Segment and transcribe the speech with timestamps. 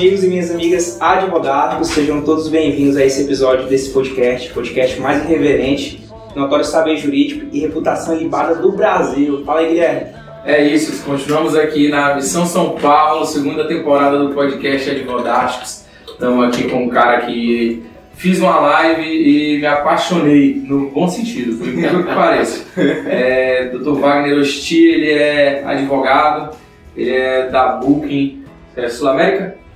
[0.00, 5.22] amigos e minhas amigas advogados, sejam todos bem-vindos a esse episódio desse podcast, podcast mais
[5.24, 6.02] irreverente,
[6.34, 9.44] notório saber jurídico e reputação ilibada do Brasil.
[9.44, 10.06] Fala aí, Guilherme.
[10.46, 15.84] É isso, continuamos aqui na Missão São Paulo, segunda temporada do podcast Advodásticos.
[16.08, 17.82] Estamos aqui com um cara que
[18.14, 22.64] fiz uma live e me apaixonei, no bom sentido, por incrível que pareça.
[23.06, 24.00] É, Dr.
[24.00, 26.56] Wagner Osti, ele é advogado,
[26.96, 28.42] ele é da Booking
[28.74, 29.10] é, Sul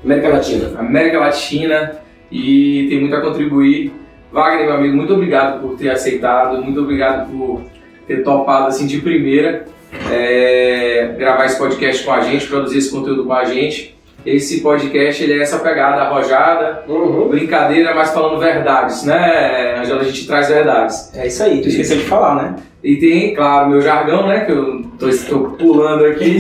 [0.05, 0.29] América?
[0.29, 0.79] Latina.
[0.79, 1.93] América Latina
[2.31, 3.93] e tem muito a contribuir.
[4.33, 7.63] Wagner, meu amigo, muito obrigado por ter aceitado, muito obrigado por
[8.07, 9.65] ter topado assim de primeira
[10.11, 13.95] é, gravar esse podcast com a gente, produzir esse conteúdo com a gente.
[14.27, 17.29] Esse podcast ele é essa pegada arrojada, Uhum.
[17.29, 20.01] brincadeira, mas falando verdades, né, Angela?
[20.01, 21.15] A gente traz verdades.
[21.15, 22.57] É isso aí, tu esqueceu de falar, né?
[22.83, 26.39] E tem, claro, meu jargão, né, que eu tô pulando aqui.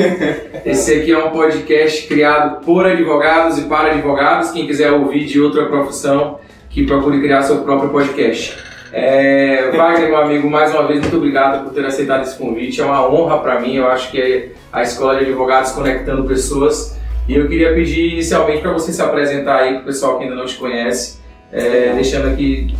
[0.64, 4.50] Esse aqui é um podcast criado por advogados e para advogados.
[4.50, 6.38] Quem quiser ouvir de outra profissão,
[6.70, 8.56] que procure criar seu próprio podcast.
[8.92, 12.80] É, Wagner, meu amigo, mais uma vez, muito obrigado por ter aceitado esse convite.
[12.80, 13.75] É uma honra para mim.
[13.75, 16.98] Eu acho que é a Escola de Advogados conectando pessoas.
[17.28, 20.36] E eu queria pedir inicialmente para você se apresentar aí para o pessoal que ainda
[20.36, 21.19] não te conhece,
[21.50, 22.75] é, deixando aqui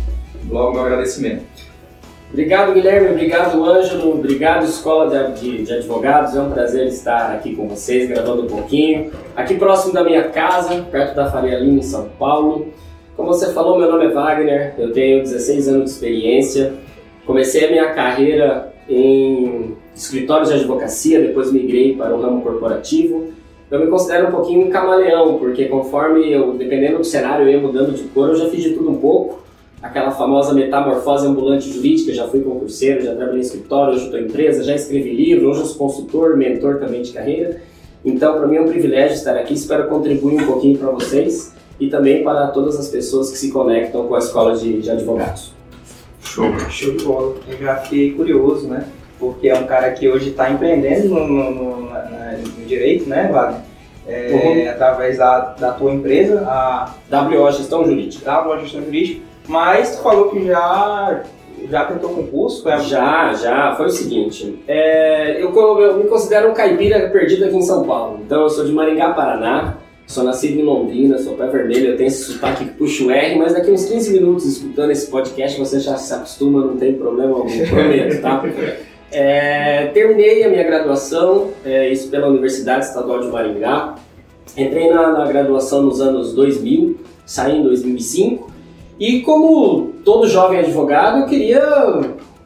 [0.49, 1.43] logo meu agradecimento.
[2.35, 3.11] Obrigado, Guilherme.
[3.11, 4.11] Obrigado, Ângelo.
[4.15, 6.35] Obrigado, Escola de, de- Advogados.
[6.35, 9.09] É um prazer estar aqui com vocês, gravando um pouquinho.
[9.37, 12.67] Aqui próximo da minha casa, perto da Faria Lima, em São Paulo.
[13.15, 14.73] Como você falou, meu nome é Wagner.
[14.77, 16.73] Eu tenho 16 anos de experiência.
[17.25, 23.29] Comecei a minha carreira em escritórios de advocacia, depois migrei para o ramo corporativo.
[23.71, 27.61] Eu me considero um pouquinho um camaleão, porque conforme eu, dependendo do cenário, eu ia
[27.61, 29.44] mudando de cor, eu já fiz de tudo um pouco
[29.85, 34.23] aquela famosa metamorfose ambulante jurídica, já fui concurseiro, já trabalhei em escritório, hoje estou em
[34.25, 37.61] empresa, já escrevi livro, hoje eu sou consultor, mentor também de carreira.
[38.03, 41.87] Então, para mim é um privilégio estar aqui, espero contribuir um pouquinho para vocês e
[41.87, 45.53] também para todas as pessoas que se conectam com a escola de, de advogados.
[46.21, 46.45] Show.
[46.69, 47.35] Show de bola.
[47.47, 48.85] Eu já fiquei curioso, né?
[49.19, 53.61] Porque é um cara que hoje está empreendendo no, no- no- no direito, né, Wagner?
[54.07, 58.25] É, Através da, da tua empresa, a WO Gestão Jurídica.
[58.25, 59.21] da Gestão Jurídica.
[59.47, 61.23] Mas tu falou que já,
[61.69, 63.75] já tentou concurso, foi Já, já.
[63.75, 68.19] Foi o seguinte, é, eu, eu me considero um caipira perdido aqui em São Paulo.
[68.25, 72.07] Então eu sou de Maringá, Paraná, sou nascido em Londrina, sou pé vermelho, eu tenho
[72.07, 75.79] esse sotaque que puxa o R, mas daqui uns 15 minutos escutando esse podcast você
[75.79, 78.43] já se acostuma, não tem problema algum, prometo, tá?
[79.11, 83.95] É, terminei a minha graduação, é, isso pela Universidade Estadual de Maringá.
[84.57, 88.54] Entrei na, na graduação nos anos 2000, saí em 2005.
[88.99, 91.61] E como todo jovem advogado, eu queria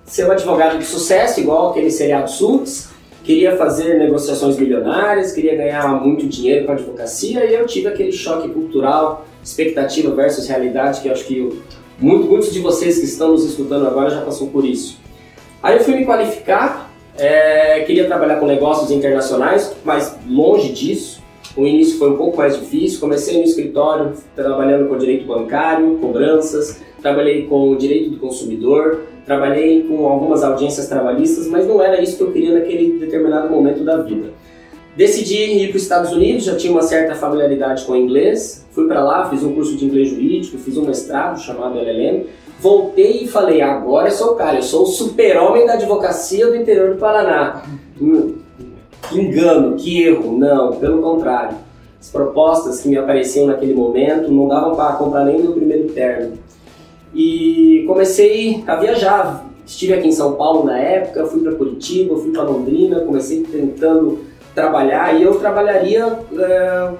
[0.05, 2.89] ser um advogado de sucesso, igual aquele seriado Suits.
[3.23, 8.11] Queria fazer negociações milionárias, queria ganhar muito dinheiro com a advocacia e eu tive aquele
[8.11, 11.57] choque cultural, expectativa versus realidade, que eu acho que eu-
[11.99, 14.97] muito- muitos de vocês que estão nos escutando agora já passou por isso.
[15.61, 21.18] Aí eu fui me qualificar, é, queria trabalhar com negócios internacionais, mas longe disso.
[21.55, 22.99] O início foi um pouco mais difícil.
[22.99, 30.07] Comecei no escritório trabalhando com direito bancário, cobranças, trabalhei com direito do consumidor, trabalhei com
[30.07, 34.29] algumas audiências trabalhistas, mas não era isso que eu queria naquele determinado momento da vida.
[34.95, 38.87] Decidi ir para os Estados Unidos, já tinha uma certa familiaridade com o inglês, fui
[38.87, 42.25] para lá, fiz um curso de inglês jurídico, fiz um mestrado chamado LLM,
[42.59, 46.55] voltei e falei, agora eu sou o cara, eu sou o super-homem da advocacia do
[46.55, 47.63] interior do Paraná.
[49.07, 51.57] Que engano, que erro, não, pelo contrário.
[51.99, 55.89] As propostas que me apareciam naquele momento não davam para comprar nem o meu primeiro
[55.89, 56.33] terno.
[57.13, 59.45] E comecei a viajar.
[59.65, 64.19] Estive aqui em São Paulo na época, fui para Curitiba, fui para Londrina, comecei tentando
[64.55, 66.19] trabalhar e eu trabalharia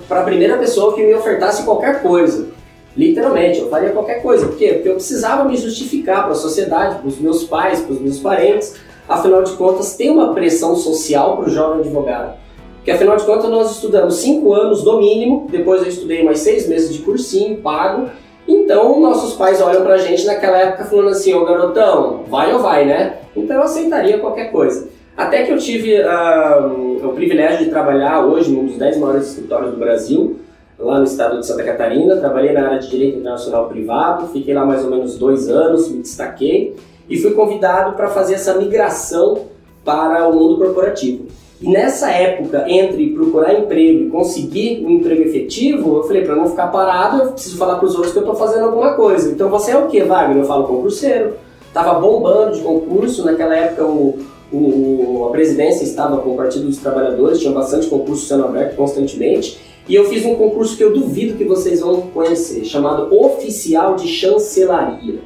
[0.07, 2.47] para a primeira pessoa que me ofertasse qualquer coisa.
[2.95, 4.47] Literalmente, eu faria qualquer coisa.
[4.47, 4.73] Por quê?
[4.73, 8.19] Porque eu precisava me justificar para a sociedade, para os meus pais, para os meus
[8.19, 8.75] parentes.
[9.09, 12.37] Afinal de contas, tem uma pressão social para o jovem advogado.
[12.75, 16.69] Porque afinal de contas, nós estudamos cinco anos no mínimo, depois eu estudei mais seis
[16.69, 18.07] meses de cursinho pago.
[18.47, 22.85] Então, nossos pais olham pra gente naquela época falando assim: Ô garotão, vai ou vai,
[22.85, 23.17] né?
[23.35, 24.87] Então eu aceitaria qualquer coisa.
[25.17, 26.71] Até que eu tive ah,
[27.03, 30.39] o privilégio de trabalhar hoje num dos 10 maiores escritórios do Brasil,
[30.77, 32.15] lá no estado de Santa Catarina.
[32.17, 36.01] Trabalhei na área de Direito Internacional Privado, fiquei lá mais ou menos dois anos, me
[36.01, 36.75] destaquei
[37.09, 39.45] e fui convidado para fazer essa migração
[39.83, 41.25] para o mundo corporativo.
[41.61, 46.49] E nessa época, entre procurar emprego e conseguir um emprego efetivo, eu falei, para não
[46.49, 49.29] ficar parado, eu preciso falar para os outros que eu estou fazendo alguma coisa.
[49.29, 50.37] Então você é o que, Wagner?
[50.37, 51.33] Eu falo concurseiro.
[51.73, 54.19] Tava bombando de concurso, naquela época o,
[54.51, 59.59] o, a presidência estava com o Partido dos Trabalhadores, tinha bastante concurso sendo aberto constantemente.
[59.87, 64.07] E eu fiz um concurso que eu duvido que vocês vão conhecer, chamado Oficial de
[64.07, 65.19] Chancelaria.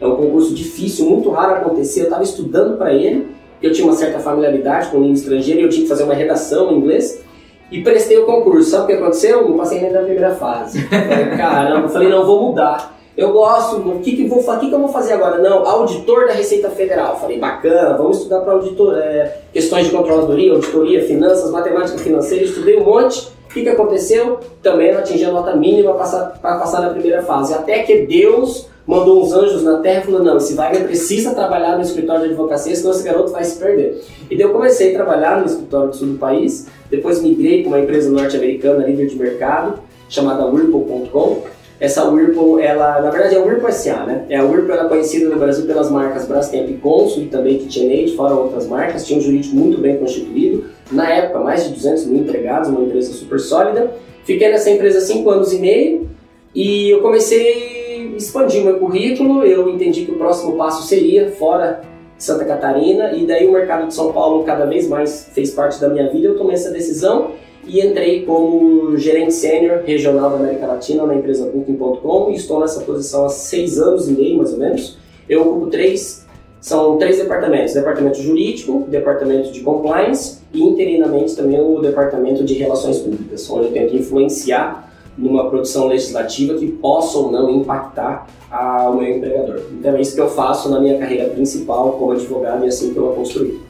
[0.00, 2.00] É um concurso difícil, muito raro acontecer.
[2.00, 3.28] Eu estava estudando para ele,
[3.62, 6.70] eu tinha uma certa familiaridade com língua estrangeira e eu tinha que fazer uma redação
[6.70, 7.22] em inglês.
[7.70, 8.70] E prestei o concurso.
[8.70, 9.48] Sabe o que aconteceu?
[9.48, 10.80] Não passei nem da primeira fase.
[10.82, 12.96] Falei, caramba, falei, não, vou mudar.
[13.16, 15.38] Eu gosto, o que, que, vou, que, que eu vou fazer agora?
[15.38, 17.18] Não, auditor da Receita Federal.
[17.18, 22.44] Falei, bacana, vamos estudar para auditor, é, questões de controladoria, auditoria, finanças, matemática financeira.
[22.44, 23.26] Estudei um monte.
[23.50, 24.38] O que, que aconteceu?
[24.62, 27.52] Também não atingi a nota mínima para passar, passar na primeira fase.
[27.52, 31.76] Até que Deus mandou uns anjos na terra e falou: não, esse Wagner precisa trabalhar
[31.76, 34.02] no escritório de advocacia, senão esse garoto vai se perder.
[34.30, 37.68] E daí eu comecei a trabalhar no escritório do sul do país, depois migrei para
[37.68, 41.42] uma empresa norte-americana, líder de mercado, chamada Whirlpool.com.
[41.78, 44.24] Essa Whirlpool, ela, na verdade é a Whirlpool SA, né?
[44.30, 47.58] É a Whirlpool ela é conhecida no Brasil pelas marcas Brastemp e Consul e também
[47.58, 50.64] KitchenAid, fora outras marcas, tinha um jurídico muito bem constituído.
[50.90, 53.92] Na época, mais de 200 mil empregados, uma empresa super sólida.
[54.24, 56.08] Fiquei nessa empresa 5 anos e meio
[56.52, 57.87] e eu comecei
[58.18, 61.80] expandi meu currículo, eu entendi que o próximo passo seria fora
[62.18, 65.88] Santa Catarina e daí o mercado de São Paulo cada vez mais fez parte da
[65.88, 66.26] minha vida.
[66.26, 67.32] Eu tomei essa decisão
[67.64, 72.80] e entrei como gerente sênior regional da América Latina na empresa Booking.com e estou nessa
[72.80, 74.98] posição há seis anos e meio mais ou menos.
[75.28, 76.26] Eu ocupo três,
[76.60, 82.98] são três departamentos: departamento jurídico, departamento de compliance e interinamente também o departamento de relações
[82.98, 84.87] públicas, onde eu tento influenciar
[85.18, 89.60] numa produção legislativa que possa ou não impactar a, o meu empregador.
[89.72, 92.98] Então é isso que eu faço na minha carreira principal como advogado e assim que
[92.98, 93.60] eu a construí.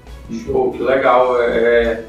[0.46, 1.40] Pô, que legal.
[1.42, 2.02] É,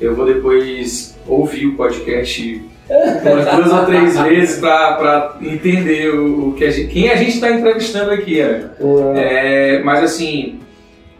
[0.00, 6.52] eu vou depois ouvir o podcast umas duas ou três vezes para entender o, o,
[6.54, 8.42] que a gente, quem a gente está entrevistando aqui.
[8.42, 8.70] Né?
[9.14, 10.60] É, mas assim,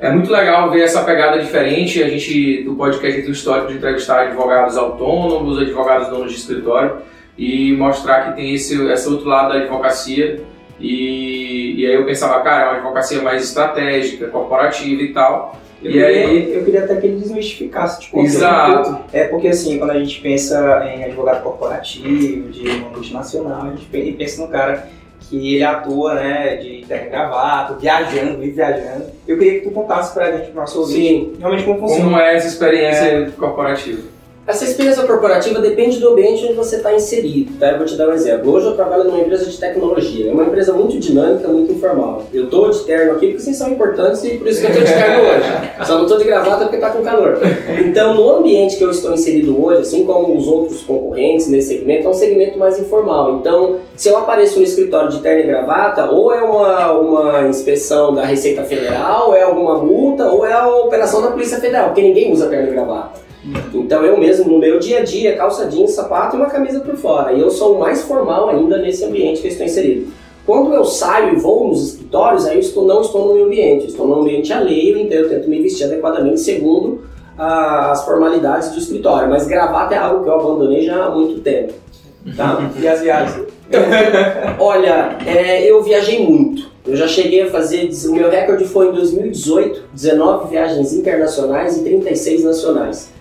[0.01, 2.03] é muito legal ver essa pegada diferente.
[2.03, 7.03] A gente, do podcast, tem o histórico de entrevistar advogados autônomos, advogados donos de escritório
[7.37, 10.43] e mostrar que tem esse, esse outro lado da advocacia.
[10.79, 15.59] E, e aí eu pensava, cara, é uma advocacia mais estratégica, corporativa e tal.
[15.83, 16.55] Eu, e queria, aí...
[16.55, 19.05] eu queria até que ele desmistificasse tipo, Exato.
[19.13, 24.15] É porque assim, quando a gente pensa em advogado corporativo, de uma multinacional, a gente
[24.15, 24.89] pensa no cara
[25.29, 29.07] que ele atua, né, de terno gravata, viajando, vive viajando.
[29.27, 32.05] Eu queria que tu contasse pra gente, pro nosso ouvinte, realmente como funciona.
[32.05, 33.31] Como é essa experiência é...
[33.31, 34.16] corporativa?
[34.47, 37.73] Essa experiência corporativa depende do ambiente onde você está inserido, tá?
[37.73, 38.53] Eu vou te dar um exemplo.
[38.53, 42.23] Hoje eu trabalho numa empresa de tecnologia, é uma empresa muito dinâmica, muito informal.
[42.33, 44.85] Eu estou de terno aqui porque vocês são importantes e por isso que eu estou
[44.85, 45.71] de terno hoje.
[45.85, 47.41] Só não estou de gravata porque está com calor.
[47.85, 52.07] Então, no ambiente que eu estou inserido hoje, assim como os outros concorrentes nesse segmento,
[52.07, 53.39] é um segmento mais informal.
[53.41, 58.15] Então, se eu apareço no escritório de terno e gravata, ou é uma, uma inspeção
[58.15, 62.03] da Receita Federal, ou é alguma multa, ou é a operação da Polícia Federal, porque
[62.03, 63.26] ninguém usa terno e gravata.
[63.73, 66.97] Então eu mesmo, no meu dia a dia, calça jeans, sapato e uma camisa por
[66.97, 67.33] fora.
[67.33, 70.09] E eu sou o mais formal ainda nesse ambiente que eu estou inserido.
[70.45, 73.89] Quando eu saio e vou nos escritórios, aí eu estou, não estou no meu ambiente,
[73.89, 77.03] estou no ambiente alheio, então eu tento me vestir adequadamente segundo
[77.37, 79.29] ah, as formalidades do escritório.
[79.29, 81.73] Mas gravata é algo que eu abandonei já há muito tempo.
[82.37, 82.71] Tá?
[82.81, 83.47] e as viagens?
[84.61, 86.71] olha, é, eu viajei muito.
[86.87, 91.83] Eu já cheguei a fazer, o meu recorde foi em 2018, 19 viagens internacionais e
[91.83, 93.16] 36 nacionais.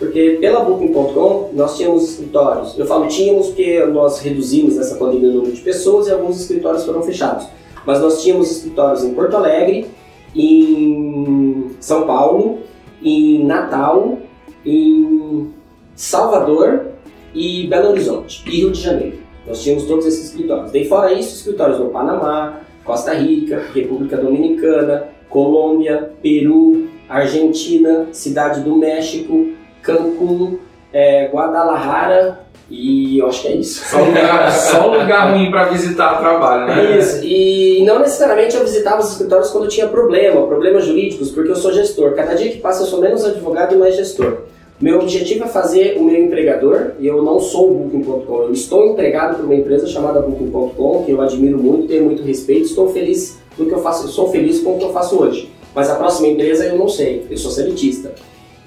[0.00, 2.76] Porque pela Booking.com nós tínhamos escritórios.
[2.78, 6.86] Eu falo tínhamos porque nós reduzimos essa pandemia o número de pessoas e alguns escritórios
[6.86, 7.46] foram fechados.
[7.84, 9.86] Mas nós tínhamos escritórios em Porto Alegre,
[10.34, 12.60] em São Paulo,
[13.02, 14.18] em Natal,
[14.64, 15.50] em
[15.94, 16.86] Salvador
[17.34, 19.18] e Belo Horizonte e Rio de Janeiro.
[19.46, 20.72] Nós tínhamos todos esses escritórios.
[20.72, 28.76] Daí fora isso, escritórios no Panamá, Costa Rica, República Dominicana, Colômbia, Peru, Argentina, Cidade do
[28.76, 30.58] México, Cancún,
[30.92, 33.84] é, Guadalajara e eu acho que é isso.
[33.84, 36.98] Só lugar, só lugar ruim para visitar trabalho, né?
[36.98, 37.20] Isso.
[37.24, 41.72] E não necessariamente eu visitava os escritórios quando tinha problema, problemas jurídicos, porque eu sou
[41.72, 42.12] gestor.
[42.12, 44.42] Cada dia que passa eu sou menos advogado e mais gestor.
[44.80, 48.86] Meu objetivo é fazer o meu empregador, e eu não sou o Booking.com, eu estou
[48.86, 53.38] empregado por uma empresa chamada Booking.com, que eu admiro muito, tenho muito respeito, estou feliz
[53.58, 55.52] no que eu faço, sou feliz com o que eu faço hoje.
[55.74, 58.12] Mas a próxima empresa eu não sei, eu sou seletista.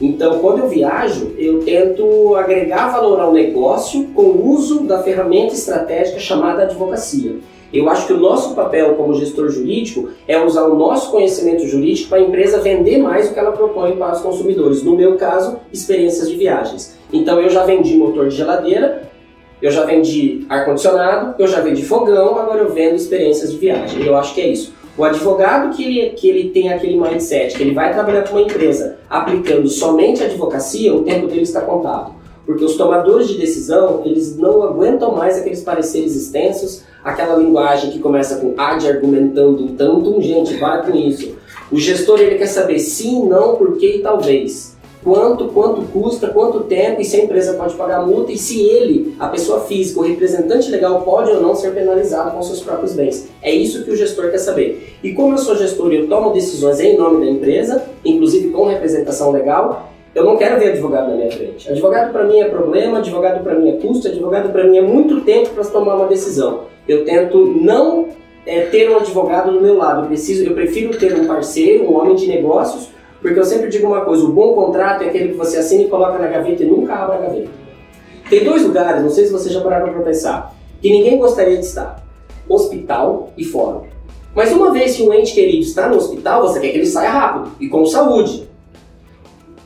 [0.02, 5.54] Então, quando eu viajo, eu tento agregar valor ao negócio com o uso da ferramenta
[5.54, 7.36] estratégica chamada advocacia.
[7.74, 12.10] Eu acho que o nosso papel como gestor jurídico é usar o nosso conhecimento jurídico
[12.10, 14.84] para a empresa vender mais o que ela propõe para os consumidores.
[14.84, 16.96] No meu caso, experiências de viagens.
[17.12, 19.10] Então, eu já vendi motor de geladeira,
[19.60, 24.06] eu já vendi ar-condicionado, eu já vendi fogão, agora eu vendo experiências de viagem.
[24.06, 24.74] Eu acho que é isso.
[24.96, 28.44] O advogado que ele, que ele tem aquele mindset, que ele vai trabalhar com uma
[28.44, 32.14] empresa aplicando somente advocacia, o tempo dele está contado.
[32.46, 38.00] Porque os tomadores de decisão, eles não aguentam mais aqueles pareceres extensos, aquela linguagem que
[38.00, 41.38] começa com ad argumentando tanto, gente, para com isso.
[41.72, 44.73] O gestor ele quer saber sim, não, por que e talvez.
[45.04, 49.14] Quanto, quanto custa, quanto tempo e se a empresa pode pagar multa e se ele,
[49.20, 53.28] a pessoa física, o representante legal, pode ou não ser penalizado com seus próprios bens.
[53.42, 54.96] É isso que o gestor quer saber.
[55.04, 58.66] E como eu sou gestor e eu tomo decisões em nome da empresa, inclusive com
[58.66, 61.70] representação legal, eu não quero ver advogado na minha frente.
[61.70, 65.22] Advogado para mim é problema, advogado para mim é custo, advogado para mim é muito
[65.22, 66.62] tempo para tomar uma decisão.
[66.88, 68.10] Eu tento não
[68.46, 70.04] é, ter um advogado do meu lado.
[70.04, 72.90] Eu, preciso, eu prefiro ter um parceiro, um homem de negócios,
[73.24, 75.88] porque eu sempre digo uma coisa: o bom contrato é aquele que você assina e
[75.88, 77.50] coloca na gaveta e nunca abre a gaveta.
[78.30, 81.66] Tem dois lugares, não sei se vocês já pararam para pensar, que ninguém gostaria de
[81.66, 82.04] estar:
[82.48, 83.84] hospital e fórum.
[84.36, 87.10] Mas uma vez que um ente querido está no hospital, você quer que ele saia
[87.10, 88.50] rápido e com saúde.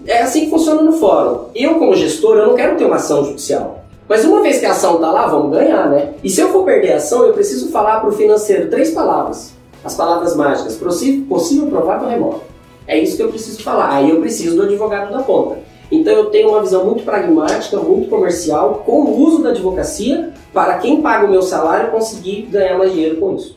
[0.06, 1.46] É assim que funciona no fórum.
[1.56, 3.84] Eu, como gestor, eu não quero ter uma ação judicial.
[4.08, 6.14] Mas uma vez que a ação está lá, vamos ganhar, né?
[6.24, 9.54] E se eu for perder a ação, eu preciso falar para o financeiro três palavras.
[9.84, 12.57] As palavras mágicas, possível, provável, remoto.
[12.88, 13.96] É isso que eu preciso falar.
[13.96, 15.60] Aí eu preciso do advogado da ponta.
[15.92, 20.78] Então eu tenho uma visão muito pragmática, muito comercial, com o uso da advocacia para
[20.80, 23.56] quem paga o meu salário conseguir ganhar mais dinheiro com isso.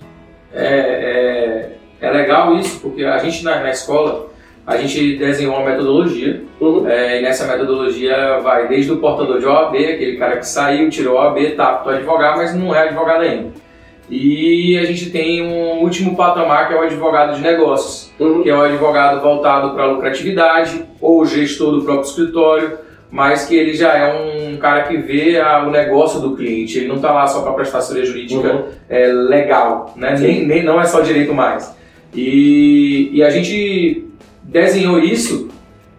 [0.52, 1.70] É,
[2.00, 4.30] é, é legal isso, porque a gente na, na escola
[4.66, 6.86] a gente desenhou uma metodologia uhum.
[6.86, 11.18] é, e nessa metodologia vai desde o portador de OAB, aquele cara que saiu, tirou
[11.18, 13.50] a OAB, tá apto a advogar, mas não é advogado ainda.
[14.10, 18.42] E a gente tem um último patamar que é o advogado de negócios, uhum.
[18.42, 23.72] que é o advogado voltado para lucratividade ou gestor do próprio escritório, mas que ele
[23.72, 27.26] já é um cara que vê a, o negócio do cliente, ele não está lá
[27.28, 28.64] só para prestar assessoria jurídica uhum.
[28.88, 30.16] é, legal, né?
[30.18, 31.72] nem, nem, não é só direito mais.
[32.12, 34.08] E, e a gente
[34.42, 35.48] desenhou isso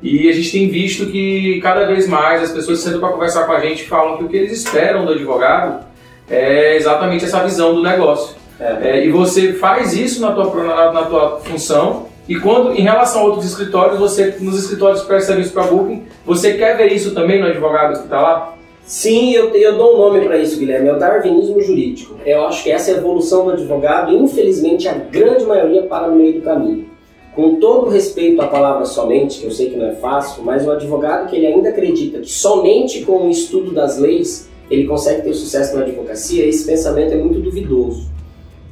[0.01, 3.53] e a gente tem visto que cada vez mais as pessoas sentam para conversar com
[3.53, 5.85] a gente falam que o que eles esperam do advogado
[6.31, 8.35] é exatamente essa visão do negócio.
[8.59, 8.77] É.
[8.89, 13.21] É, e você faz isso na tua, na, na, tua função e quando, em relação
[13.21, 17.41] a outros escritórios, você nos escritórios presta serviço para Booking, você quer ver isso também
[17.41, 18.55] no advogado que está lá?
[18.83, 22.15] Sim, eu, eu dou um nome para isso, Guilherme, é o darwinismo jurídico.
[22.25, 26.15] Eu acho que essa é a evolução do advogado infelizmente, a grande maioria para no
[26.15, 26.85] meio do caminho.
[27.33, 30.71] Com todo respeito à palavra somente, que eu sei que não é fácil, mas o
[30.71, 35.33] advogado que ele ainda acredita que somente com o estudo das leis ele consegue ter
[35.33, 38.09] sucesso na advocacia, esse pensamento é muito duvidoso.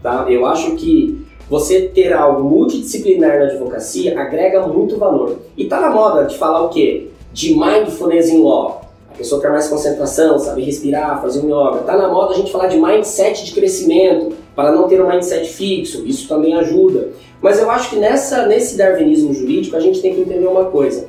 [0.02, 0.26] Tá?
[0.30, 5.38] Eu acho que você ter algo multidisciplinar na advocacia agrega muito valor.
[5.58, 7.10] E tá na moda de falar o quê?
[7.34, 8.82] De mindfulness in law.
[9.12, 11.80] A pessoa quer mais concentração, sabe respirar, fazer um yoga.
[11.80, 15.50] Tá na moda a gente falar de mindset de crescimento, para não ter um mindset
[15.50, 16.06] fixo.
[16.06, 17.10] Isso também ajuda.
[17.42, 21.08] Mas eu acho que nessa, nesse darwinismo jurídico a gente tem que entender uma coisa.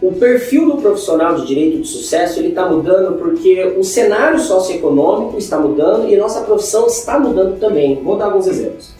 [0.00, 5.36] O perfil do profissional de direito de sucesso ele está mudando porque o cenário socioeconômico
[5.36, 8.00] está mudando e a nossa profissão está mudando também.
[8.02, 8.94] Vou dar alguns exemplos.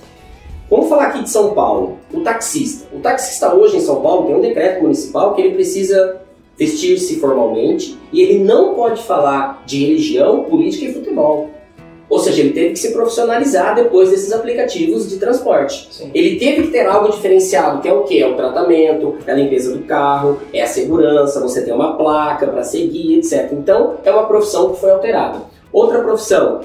[0.68, 1.98] Vamos falar aqui de São Paulo.
[2.12, 2.88] O taxista.
[2.92, 6.20] O taxista hoje em São Paulo tem um decreto municipal que ele precisa
[6.58, 11.48] vestir-se formalmente e ele não pode falar de religião, política e futebol.
[12.08, 15.88] Ou seja, ele teve que se profissionalizar depois desses aplicativos de transporte.
[15.90, 16.10] Sim.
[16.14, 18.22] Ele teve que ter algo diferenciado, que é o que?
[18.22, 22.46] É o tratamento, é a limpeza do carro, é a segurança, você tem uma placa
[22.46, 23.52] para seguir, etc.
[23.52, 25.42] Então, é uma profissão que foi alterada.
[25.70, 26.60] Outra profissão.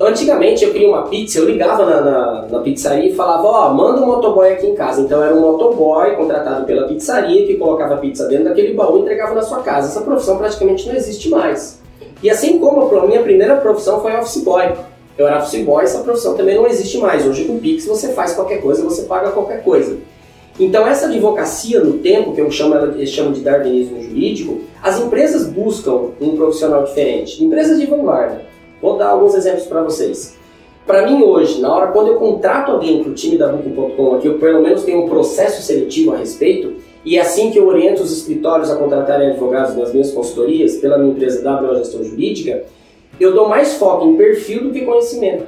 [0.00, 3.74] Antigamente eu queria uma pizza, eu ligava na, na, na pizzaria e falava, ó, oh,
[3.74, 5.02] manda um motoboy aqui em casa.
[5.02, 9.00] Então era um motoboy contratado pela pizzaria que colocava a pizza dentro daquele baú e
[9.02, 9.88] entregava na sua casa.
[9.88, 11.81] Essa profissão praticamente não existe mais.
[12.22, 14.72] E assim como a minha primeira profissão foi office boy.
[15.18, 17.26] Eu era office boy, essa profissão também não existe mais.
[17.26, 19.98] Hoje com o Pix você faz qualquer coisa, você paga qualquer coisa.
[20.58, 25.46] Então essa advocacia no tempo, que eu chamo, eu chamo de darwinismo jurídico, as empresas
[25.46, 27.42] buscam um profissional diferente.
[27.42, 28.42] Empresas de vanguarda.
[28.80, 30.36] Vou dar alguns exemplos para vocês.
[30.86, 34.26] Para mim hoje, na hora quando eu contrato alguém para o time da Booking.com aqui,
[34.26, 36.74] eu pelo menos tenho um processo seletivo a respeito,
[37.04, 41.12] e assim que eu oriento os escritórios a contratarem advogados nas minhas consultorias, pela minha
[41.12, 42.64] empresa WO Gestão Jurídica,
[43.18, 45.46] eu dou mais foco em perfil do que conhecimento.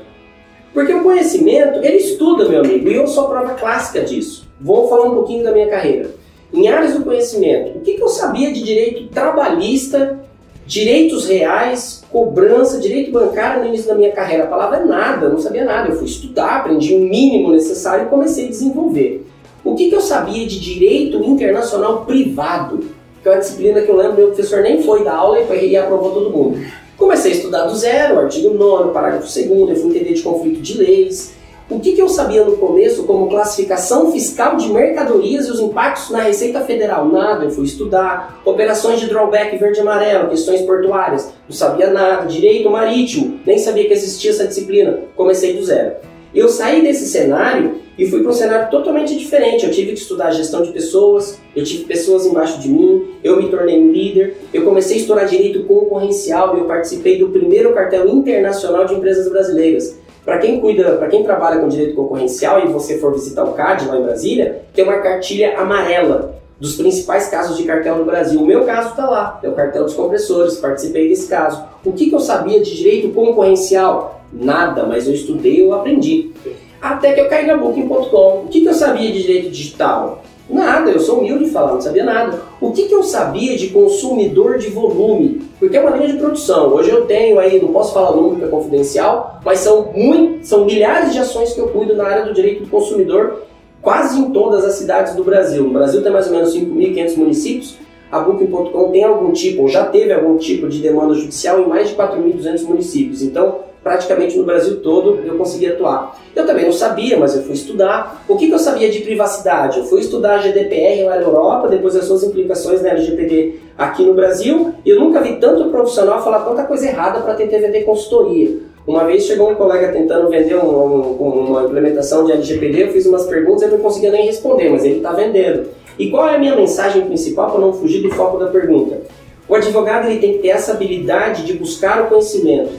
[0.72, 4.48] Porque o conhecimento, ele estuda, meu amigo, e eu sou a prova clássica disso.
[4.60, 6.10] Vou falar um pouquinho da minha carreira.
[6.52, 10.20] Em áreas do conhecimento, o que, que eu sabia de direito trabalhista,
[10.66, 14.44] direitos reais, cobrança, direito bancário no início da minha carreira?
[14.44, 15.90] A palavra é nada, não sabia nada.
[15.90, 19.23] Eu fui estudar, aprendi o mínimo necessário e comecei a desenvolver.
[19.64, 22.80] O que, que eu sabia de direito internacional privado?
[23.22, 26.10] Que é uma disciplina que eu lembro, meu professor nem foi da aula e aprovou
[26.10, 26.60] todo mundo.
[26.98, 30.76] Comecei a estudar do zero, artigo 9, parágrafo 2, eu fui entender de conflito de
[30.76, 31.32] leis.
[31.70, 36.10] O que, que eu sabia no começo como classificação fiscal de mercadorias e os impactos
[36.10, 37.08] na Receita Federal?
[37.08, 38.42] Nada, eu fui estudar.
[38.44, 42.26] Operações de drawback verde e amarelo, questões portuárias, não sabia nada.
[42.26, 45.94] Direito marítimo, nem sabia que existia essa disciplina, comecei do zero.
[46.34, 49.64] Eu saí desse cenário e fui para um cenário totalmente diferente.
[49.64, 53.48] Eu tive que estudar gestão de pessoas, eu tive pessoas embaixo de mim, eu me
[53.48, 58.84] tornei um líder, eu comecei a estudar direito concorrencial eu participei do primeiro cartel internacional
[58.84, 59.96] de empresas brasileiras.
[60.24, 63.86] Para quem cuida, para quem trabalha com direito concorrencial e você for visitar o CAD
[63.86, 68.40] lá em Brasília, tem uma cartilha amarela dos principais casos de cartel no Brasil.
[68.40, 71.62] O meu caso está lá, é o cartel dos compressores, participei desse caso.
[71.84, 74.23] O que, que eu sabia de direito concorrencial?
[74.34, 76.32] Nada, mas eu estudei, eu aprendi.
[76.80, 78.44] Até que eu caí na Booking.com.
[78.44, 80.22] O que, que eu sabia de direito digital?
[80.48, 82.38] Nada, eu sou humilde de falar, não sabia nada.
[82.60, 85.40] O que, que eu sabia de consumidor de volume?
[85.58, 86.74] Porque é uma linha de produção.
[86.74, 90.66] Hoje eu tenho aí, não posso falar número que é confidencial, mas são, muito, são
[90.66, 93.44] milhares de ações que eu cuido na área do direito do consumidor,
[93.80, 95.64] quase em todas as cidades do Brasil.
[95.64, 97.78] No Brasil tem mais ou menos 5.500 municípios.
[98.12, 101.88] A Booking.com tem algum tipo, ou já teve algum tipo de demanda judicial em mais
[101.88, 103.22] de 4.200 municípios.
[103.22, 106.18] Então, praticamente no Brasil todo eu consegui atuar.
[106.34, 108.24] Eu também não sabia, mas eu fui estudar.
[108.26, 109.78] O que, que eu sabia de privacidade?
[109.78, 114.02] Eu fui estudar a GDPR lá na Europa, depois as suas implicações na LGPD aqui
[114.04, 117.82] no Brasil, e eu nunca vi tanto profissional falar tanta coisa errada para tentar vender
[117.82, 118.56] consultoria.
[118.86, 123.06] Uma vez chegou um colega tentando vender um, um, uma implementação de LGPD, eu fiz
[123.06, 125.68] umas perguntas e ele não conseguia nem responder, mas ele está vendendo.
[125.98, 129.02] E qual é a minha mensagem principal para não fugir do foco da pergunta?
[129.48, 132.72] O advogado ele tem que ter essa habilidade de buscar o conhecimento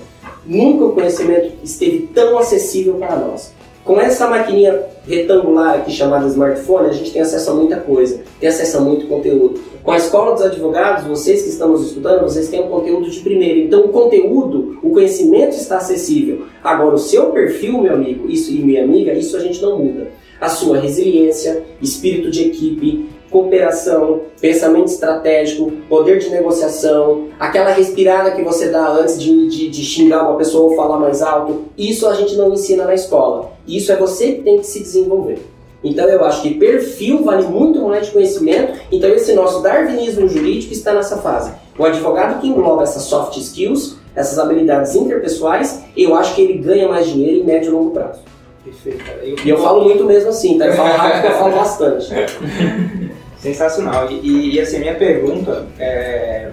[0.45, 3.53] Nunca o conhecimento esteve tão acessível para nós.
[3.83, 8.49] Com essa maquininha retangular aqui chamada smartphone, a gente tem acesso a muita coisa, tem
[8.49, 9.59] acesso a muito conteúdo.
[9.83, 13.19] Com a Escola dos Advogados, vocês que estão nos estudando, vocês têm um conteúdo de
[13.19, 13.59] primeiro.
[13.59, 16.47] Então, o conteúdo, o conhecimento está acessível.
[16.63, 20.07] Agora, o seu perfil, meu amigo, isso e minha amiga, isso a gente não muda.
[20.41, 28.41] A sua resiliência, espírito de equipe, cooperação, pensamento estratégico, poder de negociação, aquela respirada que
[28.41, 32.13] você dá antes de, de, de, xingar uma pessoa ou falar mais alto, isso a
[32.13, 33.51] gente não ensina na escola.
[33.67, 35.39] Isso é você que tem que se desenvolver.
[35.83, 38.79] Então eu acho que perfil vale muito mais de conhecimento.
[38.91, 41.51] Então esse nosso darwinismo jurídico está nessa fase.
[41.77, 46.87] O advogado que engloba essas soft skills, essas habilidades interpessoais, eu acho que ele ganha
[46.87, 48.21] mais dinheiro em médio e longo prazo.
[48.63, 49.03] Perfeito.
[49.21, 49.35] Eu...
[49.45, 50.65] E eu falo muito mesmo assim, tá?
[50.65, 52.07] Eu falo rápido, eu falo bastante.
[53.45, 54.09] Sensacional.
[54.09, 56.49] E, e, assim, minha pergunta é.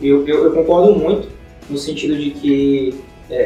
[0.00, 1.28] Eu, eu, eu, concordo muito
[1.68, 3.36] no sentido de que é,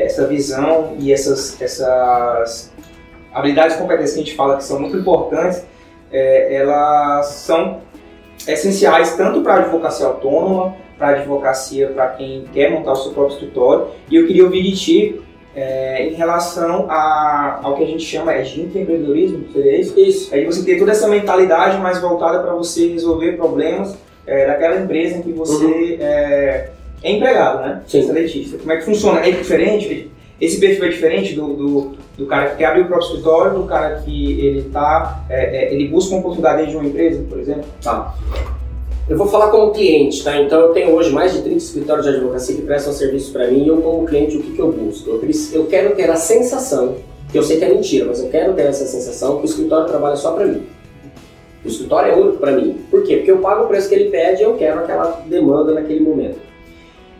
[0.00, 2.72] é, essa visão e essas, essas
[3.32, 5.62] habilidades e competências que a gente fala que são muito importantes,
[6.10, 7.82] é, elas são
[8.48, 13.12] essenciais tanto para a advocacia autônoma, para a advocacia para quem quer montar o seu
[13.12, 13.88] próprio escritório.
[14.10, 15.22] E eu queria ouvir de ti
[15.54, 19.98] é, em relação a, ao que a gente chama é de empreendedorismo, seria isso?
[19.98, 20.34] Isso.
[20.34, 25.18] Aí você ter toda essa mentalidade mais voltada para você resolver problemas é, daquela empresa
[25.18, 25.96] em que você uhum.
[26.00, 26.70] é,
[27.02, 27.82] é, empregado, né?
[27.86, 28.02] Sim.
[28.02, 28.58] Seletista.
[28.58, 29.20] Como é que funciona?
[29.20, 30.10] É diferente?
[30.40, 33.64] Esse perfil é diferente do, do, do cara que quer abrir o próprio escritório, do
[33.64, 37.38] cara que ele tá, é, é, ele busca uma oportunidade dentro de uma empresa, por
[37.38, 37.64] exemplo?
[37.82, 38.14] Tá.
[39.06, 40.40] Eu vou falar como cliente, tá?
[40.40, 43.64] Então eu tenho hoje mais de 30 escritórios de advocacia que prestam serviço para mim
[43.64, 45.10] e eu como cliente o que, que eu busco?
[45.10, 45.20] Eu,
[45.52, 46.96] eu quero ter a sensação,
[47.30, 49.86] que eu sei que é mentira, mas eu quero ter essa sensação que o escritório
[49.86, 50.62] trabalha só para mim.
[51.62, 52.78] O escritório é único para mim.
[52.90, 53.16] Por quê?
[53.16, 56.38] Porque eu pago o preço que ele pede e eu quero aquela demanda naquele momento.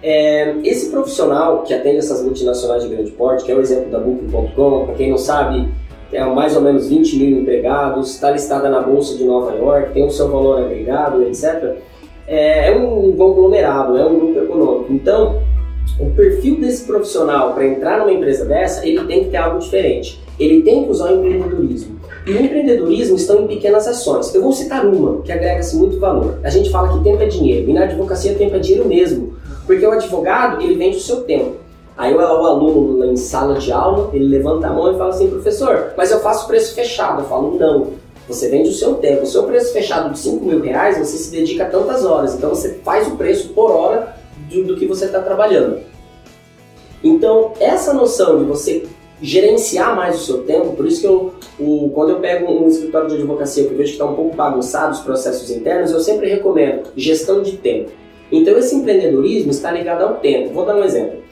[0.02, 3.98] É, esse profissional que atende essas multinacionais de grande porte, que é o exemplo da
[3.98, 5.68] Booking.com, para quem não sabe,
[6.10, 10.06] tem mais ou menos 20 mil empregados, está listada na Bolsa de Nova York, tem
[10.06, 11.76] o seu valor agregado, etc.
[12.26, 14.92] É, é um conglomerado, é um grupo econômico.
[14.92, 15.42] Então,
[15.98, 20.20] o perfil desse profissional para entrar numa empresa dessa, ele tem que ter algo diferente.
[20.38, 22.00] Ele tem que usar o empreendedorismo.
[22.26, 24.34] E o empreendedorismo estão em pequenas ações.
[24.34, 26.38] Eu vou citar uma que agrega-se muito valor.
[26.42, 29.34] A gente fala que tempo é dinheiro, e na advocacia tempo é dinheiro mesmo.
[29.66, 31.63] Porque o advogado, ele vende o seu tempo.
[31.96, 35.30] Aí o, o aluno em sala de aula, ele levanta a mão e fala assim,
[35.30, 37.22] professor, mas eu faço preço fechado.
[37.22, 37.92] Eu falo, não.
[38.28, 39.22] Você vende o seu tempo.
[39.22, 42.35] O seu preço fechado de 5 mil reais, você se dedica a tantas horas.
[42.35, 44.16] Então você faz o preço por hora
[44.50, 45.80] do, do que você está trabalhando.
[47.02, 48.87] Então, essa noção de você
[49.20, 53.09] gerenciar mais o seu tempo, por isso que eu, o, quando eu pego um escritório
[53.09, 56.28] de advocacia que eu vejo que está um pouco bagunçado os processos internos, eu sempre
[56.28, 57.90] recomendo gestão de tempo.
[58.33, 60.54] Então, esse empreendedorismo está ligado ao tempo.
[60.54, 61.23] Vou dar um exemplo.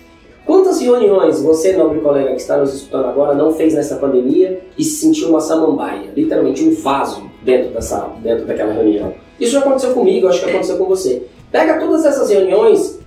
[0.44, 4.82] Quantas reuniões você, nobre colega que está nos escutando agora, não fez nessa pandemia e
[4.82, 9.14] se sentiu uma samambaia, literalmente um vaso dentro dessa, dentro daquela reunião?
[9.38, 11.22] Isso já aconteceu comigo, acho que aconteceu com você.
[11.50, 12.98] Pega todas essas reuniões,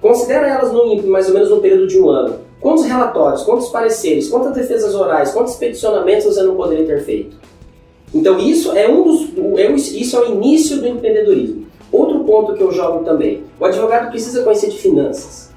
[0.00, 2.36] considera elas no, mais ou menos no período de um ano.
[2.60, 7.36] Quantos relatórios, quantos pareceres, quantas defesas orais, quantos peticionamentos você não poderia ter feito?
[8.14, 9.28] Então isso é um dos,
[9.92, 11.66] isso é o início do empreendedorismo.
[11.90, 15.47] Outro ponto que eu jogo também, o advogado precisa conhecer de finanças.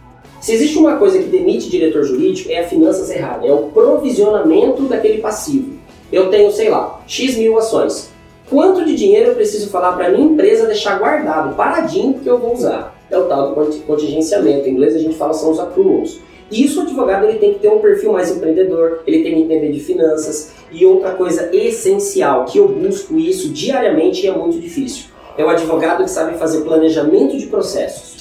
[0.41, 4.81] Se existe uma coisa que demite diretor jurídico é a finanças errada, é o provisionamento
[4.85, 5.77] daquele passivo.
[6.11, 8.09] Eu tenho, sei lá, X mil ações.
[8.49, 12.55] Quanto de dinheiro eu preciso falar para minha empresa deixar guardado, paradinho, que eu vou
[12.55, 12.99] usar?
[13.11, 14.67] É o tal do contingenciamento.
[14.67, 16.19] Em inglês a gente fala são os accruals.
[16.51, 19.71] Isso o advogado ele tem que ter um perfil mais empreendedor, ele tem que entender
[19.71, 20.53] de finanças.
[20.71, 25.05] E outra coisa essencial, que eu busco isso diariamente e é muito difícil,
[25.37, 28.20] é o advogado que sabe fazer planejamento de processos.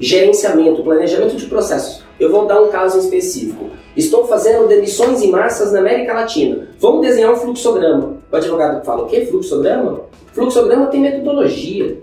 [0.00, 2.02] Gerenciamento, planejamento de processos.
[2.18, 3.68] Eu vou dar um caso específico.
[3.94, 6.68] Estou fazendo demissões em massas na América Latina.
[6.78, 8.16] Vamos desenhar um fluxograma.
[8.32, 9.26] O advogado fala, o que?
[9.26, 10.00] Fluxograma?
[10.32, 11.98] Fluxograma tem metodologia.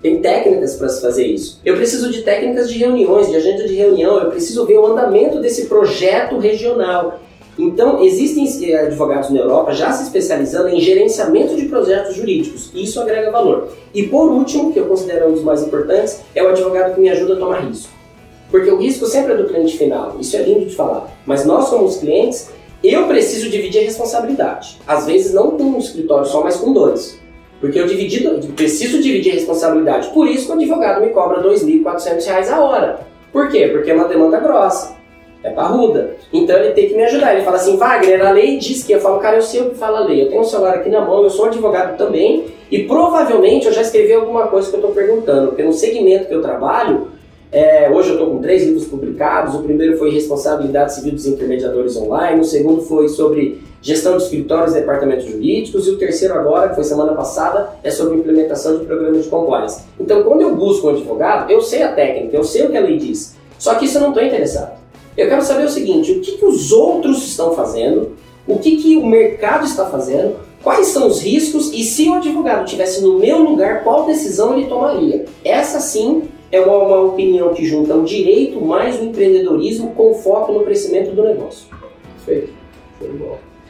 [0.00, 1.60] Tem técnicas para se fazer isso.
[1.64, 5.40] Eu preciso de técnicas de reuniões, de agenda de reunião, eu preciso ver o andamento
[5.40, 7.20] desse projeto regional.
[7.58, 12.70] Então, existem eh, advogados na Europa já se especializando em gerenciamento de projetos jurídicos.
[12.74, 13.68] E isso agrega valor.
[13.94, 17.08] E por último, que eu considero um dos mais importantes, é o advogado que me
[17.08, 17.90] ajuda a tomar risco.
[18.50, 20.16] Porque o risco sempre é do cliente final.
[20.20, 21.10] Isso é lindo de falar.
[21.24, 22.50] Mas nós, como os clientes,
[22.84, 24.78] eu preciso dividir a responsabilidade.
[24.86, 27.18] Às vezes não com um escritório só, mas com dois.
[27.60, 30.08] Porque eu dividido, preciso dividir a responsabilidade.
[30.10, 33.00] Por isso que o advogado me cobra R$ 2.400 a hora.
[33.32, 33.68] Por quê?
[33.68, 34.95] Porque é uma demanda grossa.
[35.46, 36.16] É parruda.
[36.32, 37.34] Então ele tem que me ajudar.
[37.34, 38.92] Ele fala assim, Wagner, a lei diz que.
[38.92, 40.22] Eu falo, cara, eu sei o que fala a lei.
[40.22, 42.46] Eu tenho um celular aqui na mão, eu sou advogado também.
[42.70, 45.48] E provavelmente eu já escrevi alguma coisa que eu estou perguntando.
[45.48, 47.08] Porque no segmento que eu trabalho,
[47.52, 49.54] é, hoje eu estou com três livros publicados.
[49.54, 52.40] O primeiro foi Responsabilidade Civil dos Intermediadores Online.
[52.40, 55.86] O segundo foi sobre gestão de escritórios e departamentos jurídicos.
[55.86, 59.84] E o terceiro agora, que foi semana passada, é sobre implementação de programas de compliance.
[60.00, 62.80] Então, quando eu busco um advogado, eu sei a técnica, eu sei o que a
[62.80, 63.36] lei diz.
[63.58, 64.72] Só que isso eu não estou interessado.
[65.16, 68.12] Eu quero saber o seguinte, o que, que os outros estão fazendo,
[68.46, 72.64] o que, que o mercado está fazendo, quais são os riscos e se o advogado
[72.64, 75.24] estivesse no meu lugar, qual decisão ele tomaria.
[75.44, 80.52] Essa sim é uma, uma opinião que junta o direito mais o empreendedorismo com foco
[80.52, 81.66] no crescimento do negócio.
[82.24, 82.52] Perfeito.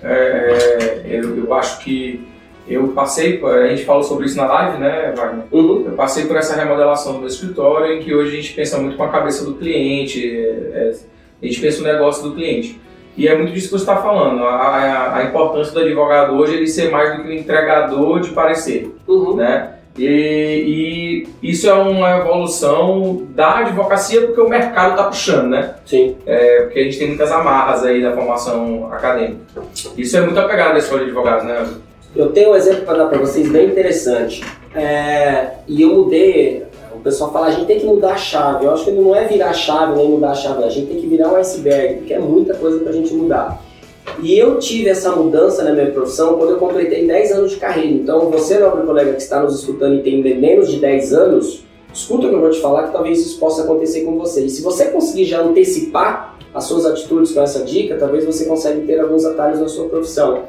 [0.02, 2.20] É, é, eu, eu acho que
[2.68, 5.44] eu passei, a gente falou sobre isso na live, né, Wagner?
[5.52, 5.84] Uhum.
[5.86, 8.96] Eu passei por essa remodelação do meu escritório, em que hoje a gente pensa muito
[8.96, 10.94] com a cabeça do cliente, é,
[11.40, 12.80] é a gente pensa no negócio do cliente.
[13.16, 16.54] E é muito disso que você está falando, a, a, a, importância do advogado hoje
[16.54, 19.36] ele ser mais do que um entregador de parecer, uhum.
[19.36, 19.72] né?
[19.98, 25.76] E, e, isso é uma evolução da advocacia porque o mercado está puxando, né?
[25.86, 26.16] Sim.
[26.26, 29.62] É, porque a gente tem muitas amarras aí da formação acadêmica.
[29.96, 31.66] Isso é muito apegado à escola de advogados, né?
[32.14, 34.44] Eu tenho um exemplo para dar para vocês bem interessante.
[34.74, 36.65] É, e eu mudei,
[37.06, 38.64] pessoal fala, a gente tem que mudar a chave.
[38.64, 41.00] Eu acho que não é virar a chave nem mudar a chave, a gente tem
[41.00, 43.62] que virar um iceberg, porque é muita coisa para a gente mudar.
[44.20, 47.92] E eu tive essa mudança na minha profissão quando eu completei 10 anos de carreira.
[47.92, 51.64] Então, você, nobre colega que está nos escutando e tem menos de 10 anos,
[51.94, 54.44] escuta o que eu vou te falar que talvez isso possa acontecer com você.
[54.44, 58.80] E se você conseguir já antecipar as suas atitudes com essa dica, talvez você consiga
[58.80, 60.42] ter alguns atalhos na sua profissão.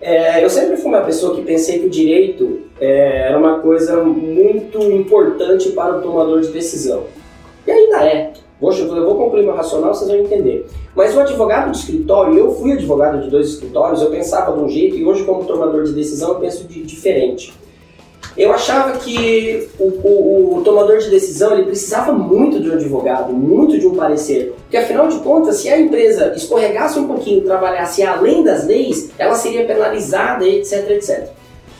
[0.00, 4.02] É, eu sempre fui uma pessoa que pensei que o direito é, era uma coisa
[4.02, 7.04] muito importante para o tomador de decisão.
[7.66, 8.32] E ainda é.
[8.60, 10.66] Vou, eu vou concluir meu racional, vocês vão entender.
[10.94, 14.68] Mas o advogado de escritório, eu fui advogado de dois escritórios, eu pensava de um
[14.68, 17.52] jeito e hoje, como tomador de decisão, eu penso de diferente.
[18.36, 23.32] Eu achava que o, o, o, tomador de decisão ele precisava muito de um advogado,
[23.32, 24.54] muito de um parecer.
[24.62, 29.34] Porque afinal de contas, se a empresa escorregasse um pouquinho, trabalhasse além das leis, ela
[29.34, 31.30] seria penalizada, etc, etc.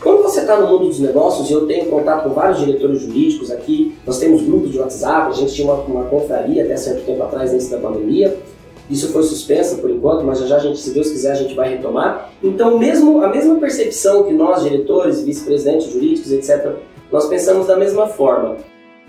[0.01, 3.51] Quando você está no mundo dos negócios, e eu tenho contato com vários diretores jurídicos
[3.51, 7.23] aqui, nós temos grupos de WhatsApp, a gente tinha uma, uma confraria até certo tempo
[7.23, 8.37] atrás, antes da pandemia,
[8.91, 11.55] isso foi suspensa por enquanto, mas já já a gente, se Deus quiser, a gente
[11.55, 12.31] vai retomar.
[12.43, 16.77] Então, mesmo a mesma percepção que nós, diretores, vice-presidentes jurídicos, etc.,
[17.13, 18.57] nós pensamos da mesma forma.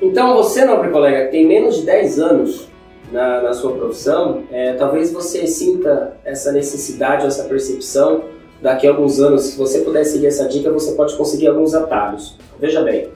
[0.02, 2.68] Então, você, nobre colega, que tem menos de 10 anos
[3.12, 8.24] na, na sua profissão, é, talvez você sinta essa necessidade, essa percepção
[8.62, 12.38] daqui a alguns anos, se você puder seguir essa dica, você pode conseguir alguns atalhos.
[12.60, 13.08] Veja bem,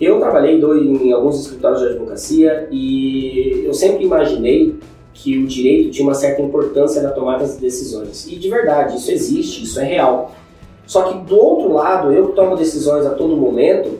[0.00, 4.78] eu trabalhei em alguns escritórios de advocacia e eu sempre imaginei
[5.16, 8.26] que o direito tinha uma certa importância na tomada das decisões.
[8.26, 10.32] E de verdade, isso existe, isso é real.
[10.86, 13.98] Só que do outro lado, eu que tomo decisões a todo momento,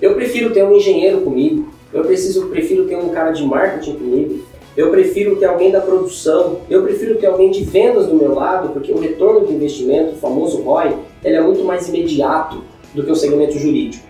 [0.00, 4.44] eu prefiro ter um engenheiro comigo, eu preciso, prefiro ter um cara de marketing comigo,
[4.76, 8.68] eu prefiro ter alguém da produção, eu prefiro ter alguém de vendas do meu lado,
[8.70, 13.10] porque o retorno do investimento, o famoso ROI, ele é muito mais imediato do que
[13.10, 14.04] o segmento jurídico.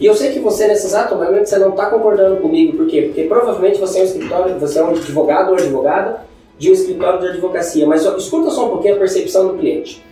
[0.00, 2.76] E eu sei que você, nesse exato momento, você não está concordando comigo.
[2.76, 3.02] Por quê?
[3.02, 6.20] Porque provavelmente você é um escritório, você é um advogado ou advogada
[6.56, 7.84] de um escritório de advocacia.
[7.86, 10.04] Mas ó, escuta só um pouquinho a percepção do cliente.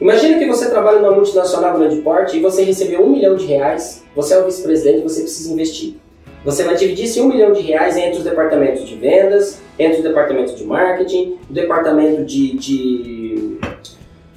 [0.00, 4.04] Imagina que você trabalha numa multinacional grande porte e você recebeu um milhão de reais,
[4.14, 5.94] você é o vice-presidente e você precisa investir.
[6.44, 10.02] Você vai dividir esse um milhão de reais entre os departamentos de vendas, entre o
[10.02, 13.58] departamento de marketing, o departamento de, de,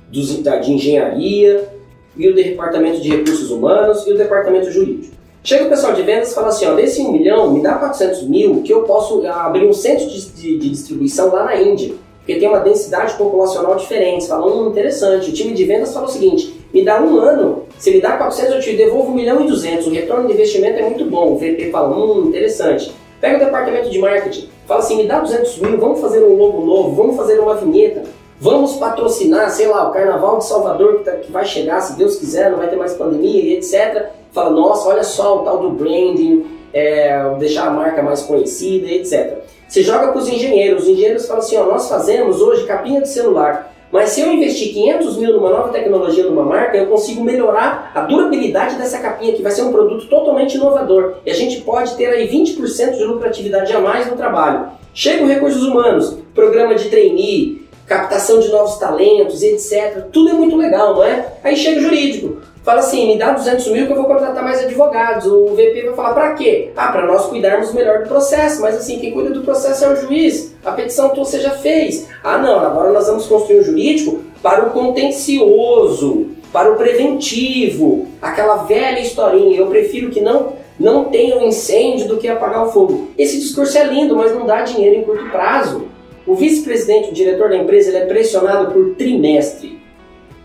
[0.10, 1.79] de engenharia
[2.20, 5.16] e o departamento de recursos humanos e o departamento jurídico.
[5.42, 8.24] Chega o pessoal de vendas e fala assim, ó, desse 1 milhão, me dá 400
[8.24, 12.36] mil que eu posso abrir um centro de, de, de distribuição lá na Índia, porque
[12.36, 14.28] tem uma densidade populacional diferente.
[14.28, 15.30] Fala, hum, interessante.
[15.30, 18.56] O time de vendas fala o seguinte, me dá um ano, se me dá 400
[18.56, 21.32] eu te devolvo 1 milhão e 200, o retorno de investimento é muito bom.
[21.32, 22.92] O VP fala, hum, interessante.
[23.22, 26.66] Pega o departamento de marketing, fala assim, me dá 200 mil, vamos fazer um logo
[26.66, 28.04] novo, vamos fazer uma vinheta,
[28.40, 32.16] vamos patrocinar, sei lá, o Carnaval de Salvador que, tá, que vai chegar, se Deus
[32.16, 36.46] quiser, não vai ter mais pandemia etc fala, nossa, olha só o tal do branding,
[36.74, 39.40] é, deixar a marca mais conhecida, etc.
[39.68, 43.10] Você joga para os engenheiros, os engenheiros falam assim, ó, nós fazemos hoje capinha de
[43.10, 47.92] celular, mas se eu investir 500 mil numa nova tecnologia, numa marca, eu consigo melhorar
[47.96, 51.16] a durabilidade dessa capinha, que vai ser um produto totalmente inovador.
[51.26, 54.68] E a gente pode ter aí 20% de lucratividade a mais no trabalho.
[54.94, 60.06] Chega o recursos humanos, programa de trainee, captação de novos talentos, etc.
[60.14, 61.34] Tudo é muito legal, não é?
[61.44, 64.64] Aí chega o jurídico fala assim, me dá 200 mil que eu vou contratar mais
[64.64, 65.26] advogados.
[65.26, 66.70] O VP vai falar, para quê?
[66.76, 68.62] Ah, para nós cuidarmos melhor do processo.
[68.62, 70.54] Mas assim, quem cuida do processo é o juiz.
[70.64, 72.08] A petição você já fez.
[72.24, 78.06] Ah, não, agora nós vamos construir um jurídico para o contencioso, para o preventivo.
[78.22, 79.58] Aquela velha historinha.
[79.58, 83.10] Eu prefiro que não, não tenha um incêndio do que apagar o fogo.
[83.18, 85.88] Esse discurso é lindo, mas não dá dinheiro em curto prazo.
[86.30, 89.80] O vice-presidente, o diretor da empresa, ele é pressionado por trimestre.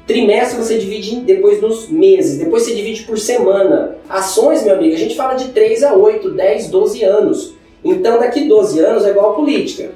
[0.07, 3.95] Trimestre você divide depois nos meses, depois você divide por semana.
[4.09, 7.55] Ações, meu amigo, a gente fala de 3 a 8, 10, 12 anos.
[7.85, 9.91] Então daqui 12 anos é igual a política.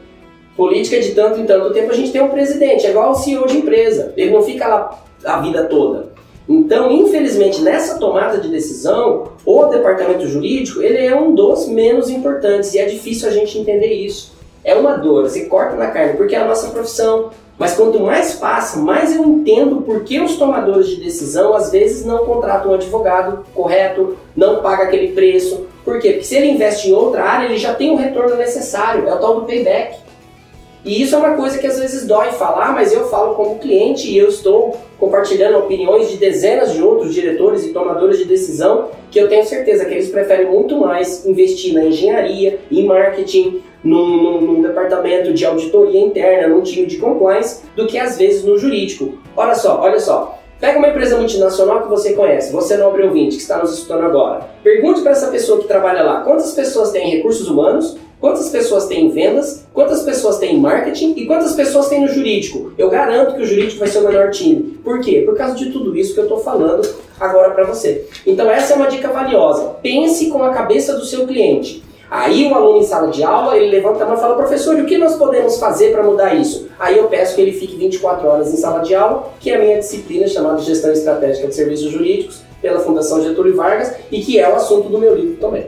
[0.55, 3.46] Política de tanto em tanto tempo a gente tem um presidente, é igual ao CEO
[3.46, 4.12] de empresa.
[4.14, 6.12] Ele não fica lá a vida toda.
[6.46, 12.74] Então, infelizmente, nessa tomada de decisão, o departamento jurídico ele é um dos menos importantes
[12.74, 14.37] e é difícil a gente entender isso.
[14.64, 18.35] É uma dor, você corta na carne, porque é a nossa profissão, mas quanto mais
[18.35, 22.75] passa, mais eu entendo por que os tomadores de decisão às vezes não contratam um
[22.75, 25.66] advogado correto, não paga aquele preço.
[25.85, 26.11] Por quê?
[26.12, 29.18] Porque se ele investe em outra área, ele já tem o retorno necessário, é o
[29.18, 30.08] tal do payback.
[30.88, 34.11] E isso é uma coisa que às vezes dói falar, mas eu falo como cliente
[34.11, 39.20] e eu estou compartilhando opiniões de dezenas de outros diretores e tomadores de decisão que
[39.20, 44.40] eu tenho certeza que eles preferem muito mais investir na engenharia, em marketing, num, num,
[44.40, 49.18] num, departamento de auditoria interna, num time de compliance, do que às vezes no jurídico.
[49.37, 50.38] Olha só, olha só.
[50.59, 54.48] Pega uma empresa multinacional que você conhece, você nobre ouvinte que está nos escutando agora.
[54.64, 59.11] Pergunte para essa pessoa que trabalha lá quantas pessoas têm recursos humanos, quantas pessoas têm
[59.11, 62.73] vendas, quantas pessoas têm marketing e quantas pessoas têm no jurídico.
[62.77, 64.79] Eu garanto que o jurídico vai ser o melhor time.
[64.85, 65.23] Por quê?
[65.25, 68.07] Por causa de tudo isso que eu estou falando agora para você.
[68.27, 69.77] Então essa é uma dica valiosa.
[69.83, 71.83] Pense com a cabeça do seu cliente.
[72.11, 74.87] Aí o aluno em sala de aula, ele levanta a mão e fala, professor, o
[74.87, 76.67] que nós podemos fazer para mudar isso?
[76.79, 79.59] Aí eu peço que ele fique 24 horas em sala de aula, que é a
[79.59, 84.49] minha disciplina chamada Gestão Estratégica de Serviços Jurídicos, pela Fundação Getúlio Vargas, e que é
[84.49, 85.67] o assunto do meu livro também.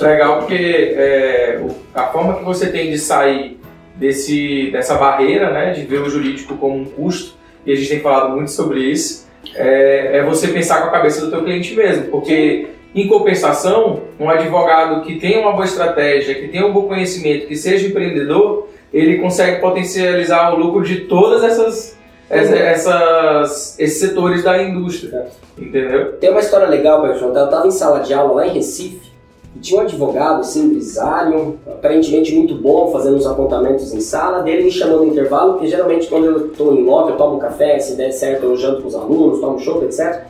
[0.00, 1.60] Legal, porque é,
[1.94, 3.58] a forma que você tem de sair
[3.94, 8.00] desse, dessa barreira, né, de ver o jurídico como um custo, e a gente tem
[8.00, 12.06] falado muito sobre isso, é, é você pensar com a cabeça do teu cliente mesmo,
[12.06, 17.46] porque em compensação, um advogado que tenha uma boa estratégia, que tenha um bom conhecimento,
[17.46, 21.98] que seja empreendedor, ele consegue potencializar o lucro de todas essas,
[22.30, 25.26] essas esses setores da indústria.
[25.58, 26.12] Entendeu?
[26.14, 27.14] Tem uma história legal para.
[27.14, 29.15] Eu estava em sala de aula lá em Recife
[29.56, 34.42] e tinha um advogado, assim, empresário, aparentemente muito bom, fazendo uns apontamentos em sala.
[34.42, 37.78] Dele me chamou no intervalo, porque geralmente quando eu estou em loco, eu tomo café,
[37.78, 40.24] se der certo eu janto com os alunos, tomo chopp, etc.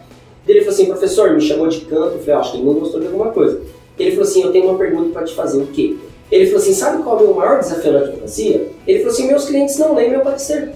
[0.46, 3.00] Ele falou assim, professor, me chamou de canto, eu falei, acho que ele não gostou
[3.00, 3.60] de alguma coisa.
[3.98, 5.96] Ele falou assim, eu tenho uma pergunta para te fazer, o quê?
[6.30, 8.68] Ele falou assim, sabe qual é o meu maior desafio na advocacia?
[8.86, 10.72] Ele falou assim, meus clientes não leem meu parecer.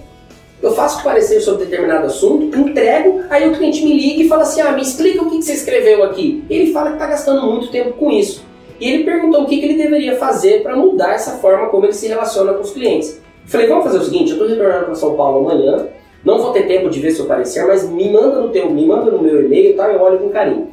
[0.61, 4.61] Eu faço parecer sobre determinado assunto, entrego, aí o cliente me liga e fala assim,
[4.61, 6.43] ah, me explica o que você escreveu aqui.
[6.49, 8.45] Ele fala que está gastando muito tempo com isso.
[8.79, 11.93] E ele perguntou o que, que ele deveria fazer para mudar essa forma como ele
[11.93, 13.19] se relaciona com os clientes.
[13.45, 15.87] Falei, vamos fazer o seguinte, eu estou retornando para São Paulo amanhã,
[16.23, 19.09] não vou ter tempo de ver seu parecer, mas me manda no teu, me manda
[19.09, 19.91] no meu e-mail, tá?
[19.91, 20.67] Eu olho com carinho.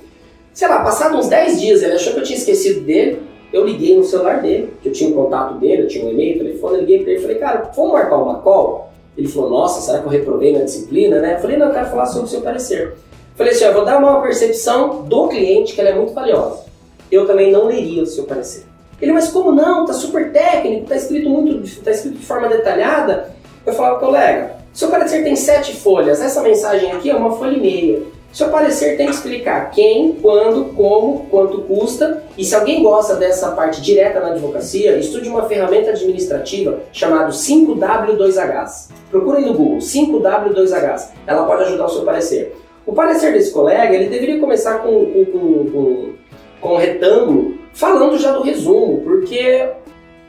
[0.52, 3.22] Sei lá, passado uns 10 dias, ele achou que eu tinha esquecido dele.
[3.50, 6.10] Eu liguei no celular dele, que eu tinha o um contato dele, eu tinha um
[6.10, 8.87] e-mail, telefone, eu liguei para ele e falei, cara, vamos marcar uma call?
[9.18, 11.34] Ele falou, nossa, será que eu reprovei na disciplina, né?
[11.34, 12.94] Eu falei, não, eu quero falar sobre o seu parecer.
[13.34, 16.64] Falei assim, eu vou dar uma percepção do cliente que ela é muito valiosa.
[17.10, 18.64] Eu também não leria o seu parecer.
[19.02, 19.84] Ele, mas como não?
[19.84, 23.32] Tá super técnico, tá escrito muito, tá escrito de forma detalhada.
[23.66, 27.60] Eu falava, colega, seu parecer tem sete folhas, essa mensagem aqui é uma folha e
[27.60, 28.02] meia.
[28.32, 32.22] Seu parecer tem que explicar quem, quando, como, quanto custa.
[32.36, 38.90] E se alguém gosta dessa parte direta na advocacia, estude uma ferramenta administrativa chamada 5W2Hs.
[39.10, 41.08] Procure no Google 5W2Hs.
[41.26, 42.54] Ela pode ajudar o seu parecer.
[42.86, 46.12] O parecer desse colega, ele deveria começar com, com, com, com,
[46.60, 49.68] com um retângulo, falando já do resumo, porque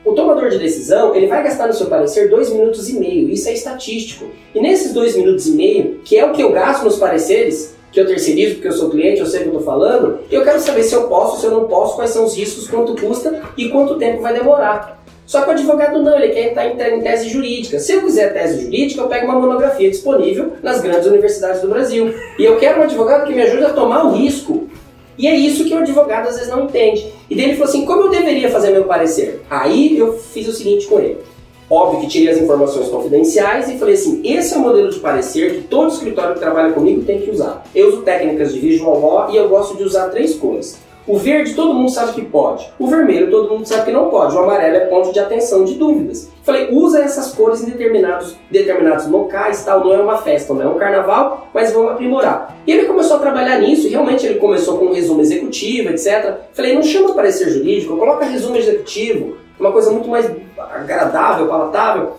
[0.04, 3.48] o tomador de decisão, ele vai gastar no seu parecer dois minutos e meio, isso
[3.48, 4.26] é estatístico.
[4.54, 8.00] E nesses dois minutos e meio, que é o que eu gasto nos pareceres, que
[8.00, 10.60] eu terceirizo porque eu sou cliente, eu sei o que eu estou falando, eu quero
[10.60, 13.68] saber se eu posso, se eu não posso, quais são os riscos, quanto custa e
[13.68, 15.00] quanto tempo vai demorar.
[15.30, 17.78] Só que o advogado não, ele quer entrar em tese jurídica.
[17.78, 22.12] Se eu quiser tese jurídica, eu pego uma monografia disponível nas grandes universidades do Brasil.
[22.36, 24.68] E eu quero um advogado que me ajude a tomar o risco.
[25.16, 27.12] E é isso que o advogado às vezes não entende.
[27.28, 29.40] E daí ele falou assim: como eu deveria fazer meu parecer?
[29.48, 31.18] Aí eu fiz o seguinte com ele.
[31.70, 35.54] Óbvio que tirei as informações confidenciais e falei assim: esse é o modelo de parecer
[35.54, 37.62] que todo escritório que trabalha comigo tem que usar.
[37.72, 40.76] Eu uso técnicas de visual law e eu gosto de usar três cores.
[41.06, 42.68] O verde todo mundo sabe que pode.
[42.78, 44.34] O vermelho todo mundo sabe que não pode.
[44.36, 46.30] O amarelo é ponto de atenção de dúvidas.
[46.42, 49.80] Falei, usa essas cores em determinados, determinados locais, tal.
[49.80, 52.56] Não é uma festa, não é um carnaval, mas vamos aprimorar.
[52.66, 56.34] E ele começou a trabalhar nisso e realmente ele começou com um resumo executivo, etc.
[56.52, 60.30] Falei, não chama parecer jurídico, coloca resumo executivo, uma coisa muito mais
[60.72, 62.12] agradável, palatável.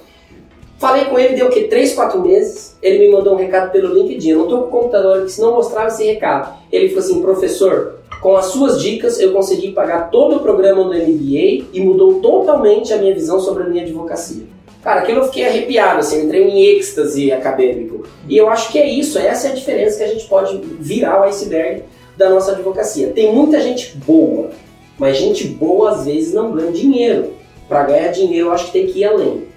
[0.80, 1.66] Falei com ele, deu o que?
[1.66, 2.76] 3, 4 meses.
[2.82, 4.30] Ele me mandou um recado pelo LinkedIn.
[4.32, 6.58] Eu não estou com o computador aqui, senão mostrava esse recado.
[6.72, 10.94] Ele falou assim: professor, com as suas dicas eu consegui pagar todo o programa do
[10.94, 14.44] MBA e mudou totalmente a minha visão sobre a minha advocacia.
[14.84, 18.04] Cara, aquilo eu fiquei arrepiado, assim, entrei em êxtase acadêmico.
[18.28, 21.22] E eu acho que é isso, essa é a diferença que a gente pode virar
[21.22, 21.84] o iceberg
[22.18, 23.10] da nossa advocacia.
[23.10, 24.50] Tem muita gente boa,
[24.98, 27.34] mas gente boa às vezes não ganha dinheiro.
[27.72, 29.48] Para ganhar dinheiro, eu acho que tem que ir além.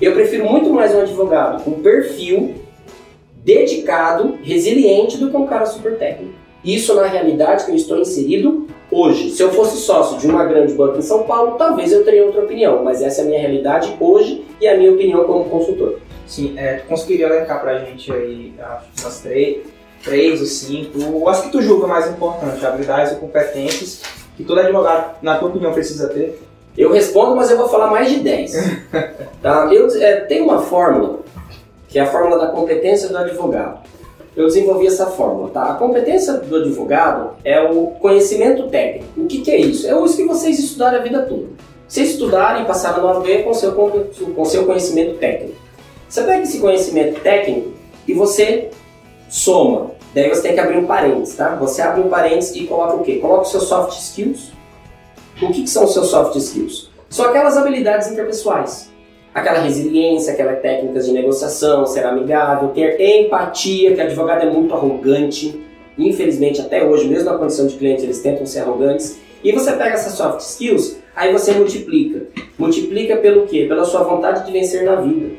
[0.00, 2.56] Eu prefiro muito mais um advogado com perfil
[3.44, 6.34] dedicado, resiliente, do que um cara super técnico.
[6.64, 9.30] Isso na realidade que eu estou inserido hoje.
[9.30, 12.42] Se eu fosse sócio de uma grande banca em São Paulo, talvez eu teria outra
[12.42, 16.00] opinião, mas essa é a minha realidade hoje e a minha opinião como consultor.
[16.26, 18.52] Sim, é, tu conseguiria elencar pra gente aí
[19.00, 19.58] umas três,
[20.02, 24.02] três ou cinco, acho que tu julga mais importante, habilidades e competências
[24.36, 26.36] que todo advogado, na tua opinião, precisa ter?
[26.76, 28.52] Eu respondo, mas eu vou falar mais de 10.
[29.40, 29.68] tá?
[29.72, 31.20] Eu, é, tem uma fórmula,
[31.88, 33.80] que é a fórmula da competência do advogado.
[34.36, 35.50] Eu desenvolvi essa fórmula.
[35.50, 35.62] Tá?
[35.70, 39.06] A competência do advogado é o conhecimento técnico.
[39.16, 39.86] O que, que é isso?
[39.86, 41.46] É isso que vocês estudaram a vida toda.
[41.86, 45.54] Vocês estudaram e passaram no AV com seu, com seu conhecimento técnico.
[46.08, 47.72] Você pega esse conhecimento técnico
[48.06, 48.70] e você
[49.28, 49.92] soma.
[50.14, 51.54] Daí você tem que abrir um parênteses, tá?
[51.56, 53.16] Você abre um parênteses e coloca o quê?
[53.16, 54.52] Coloca os seus soft skills,
[55.42, 56.90] o que, que são os seus soft skills?
[57.08, 58.92] São aquelas habilidades interpessoais.
[59.34, 65.60] Aquela resiliência, aquelas técnicas de negociação, ser amigável, ter empatia, que advogado é muito arrogante.
[65.98, 69.18] Infelizmente, até hoje, mesmo na condição de cliente, eles tentam ser arrogantes.
[69.42, 72.26] E você pega essas soft skills, aí você multiplica.
[72.56, 73.66] Multiplica pelo quê?
[73.68, 75.30] Pela sua vontade de vencer na vida.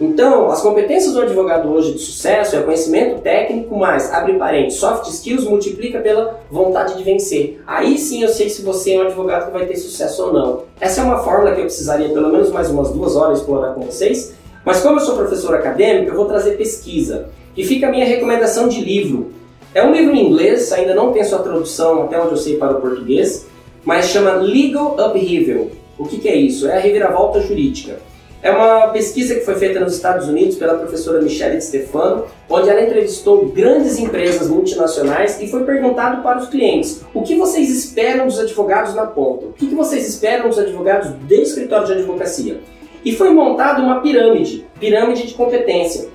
[0.00, 5.08] Então, as competências do advogado hoje de sucesso é conhecimento técnico mais, abre parênteses, soft
[5.08, 7.60] skills multiplica pela vontade de vencer.
[7.64, 10.62] Aí sim eu sei se você é um advogado que vai ter sucesso ou não.
[10.80, 13.82] Essa é uma fórmula que eu precisaria pelo menos mais umas duas horas explorar com
[13.82, 17.28] vocês, mas como eu sou professor acadêmico, eu vou trazer pesquisa.
[17.56, 19.30] E fica a minha recomendação de livro.
[19.72, 22.76] É um livro em inglês, ainda não tem sua tradução até onde eu sei para
[22.76, 23.46] o português,
[23.84, 25.68] mas chama Legal Upheaval.
[25.96, 26.66] O que, que é isso?
[26.66, 28.00] É a reviravolta jurídica.
[28.44, 32.82] É uma pesquisa que foi feita nos Estados Unidos pela professora Michelle Stefano, onde ela
[32.82, 38.38] entrevistou grandes empresas multinacionais e foi perguntado para os clientes o que vocês esperam dos
[38.38, 42.60] advogados na ponta, o que vocês esperam dos advogados do escritório de advocacia.
[43.02, 46.08] E foi montada uma pirâmide, pirâmide de competência.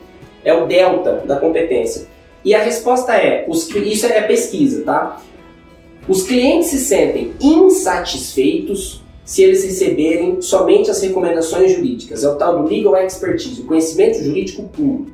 [0.46, 2.06] É o delta da competência.
[2.46, 5.20] E a resposta é, os, isso é pesquisa, tá?
[6.08, 12.24] Os clientes se sentem insatisfeitos se eles receberem somente as recomendações jurídicas.
[12.24, 15.06] É o tal do legal expertise, o conhecimento jurídico puro.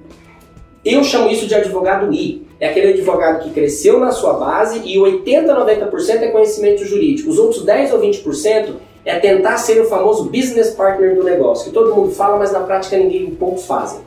[0.85, 2.47] Eu chamo isso de advogado I.
[2.57, 7.29] É aquele advogado que cresceu na sua base e 80 a 90% é conhecimento jurídico.
[7.29, 11.73] Os outros 10 ou 20% é tentar ser o famoso business partner do negócio, que
[11.73, 13.99] todo mundo fala, mas na prática ninguém poucos fazem.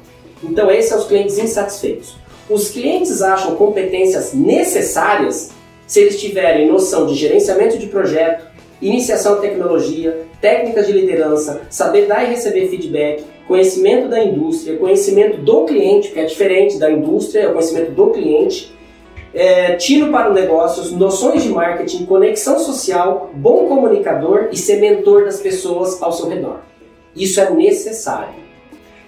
[0.43, 2.17] Então esses são os clientes insatisfeitos.
[2.49, 5.51] Os clientes acham competências necessárias
[5.87, 8.49] se eles tiverem noção de gerenciamento de projeto,
[8.81, 15.39] iniciação à tecnologia, técnicas de liderança, saber dar e receber feedback, conhecimento da indústria, conhecimento
[15.39, 18.73] do cliente, que é diferente da indústria, é o conhecimento do cliente,
[19.35, 25.25] é, tino para o negócios, noções de marketing, conexão social, bom comunicador e ser mentor
[25.25, 26.61] das pessoas ao seu redor.
[27.15, 28.35] Isso é necessário.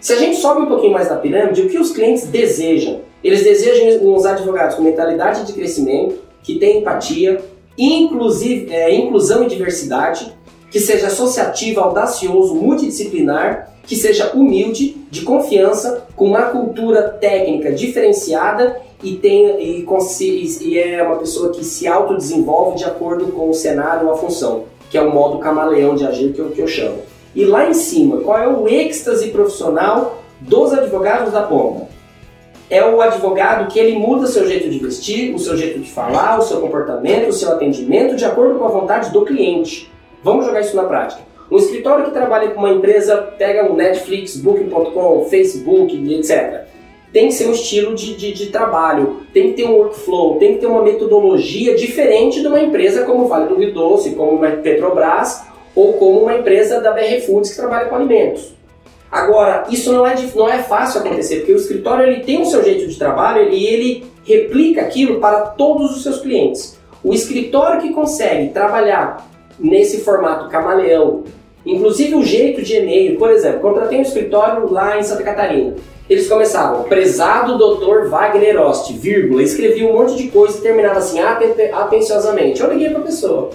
[0.00, 3.02] Se a gente sobe um pouquinho mais na pirâmide, o que os clientes desejam?
[3.22, 7.40] Eles desejam uns advogados com mentalidade de crescimento, que tenham empatia,
[7.84, 10.32] inclusive, é, inclusão e diversidade,
[10.70, 18.80] que seja associativo, audacioso, multidisciplinar, que seja humilde, de confiança, com uma cultura técnica diferenciada
[19.02, 19.86] e, tem, e,
[20.60, 24.64] e é uma pessoa que se autodesenvolve de acordo com o cenário ou a função,
[24.88, 26.98] que é o modo camaleão de agir que eu, que eu chamo.
[27.34, 31.88] E lá em cima, qual é o êxtase profissional dos advogados da ponta?
[32.70, 36.38] É o advogado que ele muda seu jeito de vestir, o seu jeito de falar,
[36.38, 39.90] o seu comportamento, o seu atendimento de acordo com a vontade do cliente.
[40.22, 41.20] Vamos jogar isso na prática.
[41.50, 46.66] Um escritório que trabalha com uma empresa, pega um Netflix, Booking.com, Facebook, etc.
[47.12, 50.54] Tem que ser um estilo de, de, de, trabalho, tem que ter um workflow, tem
[50.54, 54.48] que ter uma metodologia diferente de uma empresa como Vale do Rio Doce, como uma
[54.48, 55.42] Petrobras
[55.74, 58.59] ou como uma empresa da BR Foods que trabalha com alimentos.
[59.10, 62.62] Agora, isso não é, não é fácil acontecer, porque o escritório ele tem o seu
[62.62, 66.78] jeito de trabalho e ele replica aquilo para todos os seus clientes.
[67.02, 71.24] O escritório que consegue trabalhar nesse formato camaleão,
[71.66, 75.74] inclusive o jeito de e-mail, por exemplo, contratei um escritório lá em Santa Catarina.
[76.08, 81.20] Eles começavam, prezado doutor Wagner Ost, vírgula, escrevia um monte de coisa e terminava assim,
[81.20, 82.60] atenciosamente.
[82.60, 83.50] Eu liguei para a pessoa.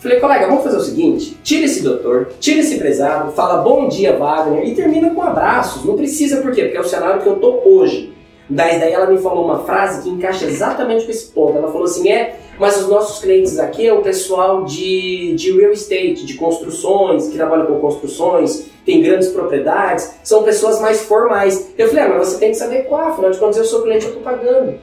[0.00, 4.16] Falei, colega, vamos fazer o seguinte: tira esse doutor, tira esse prezado, fala bom dia,
[4.16, 5.84] Wagner, e termina com abraços.
[5.84, 6.62] Não precisa, por quê?
[6.64, 8.10] Porque é o cenário que eu tô hoje.
[8.48, 11.58] Daí, daí ela me falou uma frase que encaixa exatamente com esse ponto.
[11.58, 15.72] Ela falou assim: é, mas os nossos clientes aqui é o pessoal de, de real
[15.72, 21.72] estate, de construções, que trabalham com construções, tem grandes propriedades, são pessoas mais formais.
[21.76, 24.06] Eu falei, ah, mas você tem que saber qual, afinal de contas eu sou cliente,
[24.06, 24.78] eu estou pagando.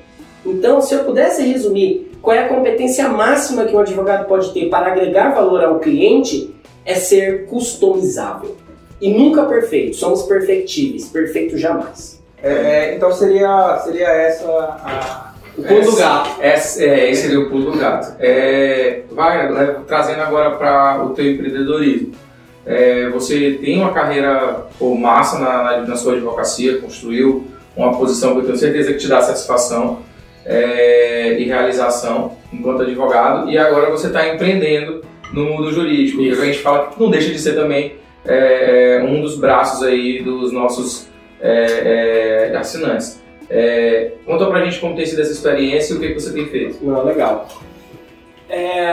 [0.46, 4.70] Então, se eu pudesse resumir qual é a competência máxima que um advogado pode ter
[4.70, 6.54] para agregar valor ao cliente,
[6.86, 8.56] é ser customizável.
[9.00, 12.22] E nunca perfeito, somos perfectíveis, perfeito jamais.
[12.42, 16.42] É, é então seria, seria essa a, o pulo do gato.
[16.42, 18.16] Esse, é, esse seria o pulo do gato.
[18.20, 22.14] É, vai, né, trazendo agora para o teu empreendedorismo.
[22.66, 28.34] É, você tem uma carreira pô, massa na, na, na, sua advocacia, construiu uma posição
[28.34, 30.00] que eu tenho certeza que te dá satisfação
[30.48, 36.22] é, e realização enquanto advogado, e agora você está empreendendo no mundo jurídico.
[36.22, 37.96] E a gente fala que não deixa de ser também
[38.26, 41.08] é, um dos braços aí dos nossos
[41.42, 43.22] é, é assinantes.
[43.50, 46.46] É, conta pra gente como tem sido essa experiência e o que, que você tem
[46.48, 46.84] feito.
[46.84, 47.48] Não, legal.
[48.50, 48.90] É,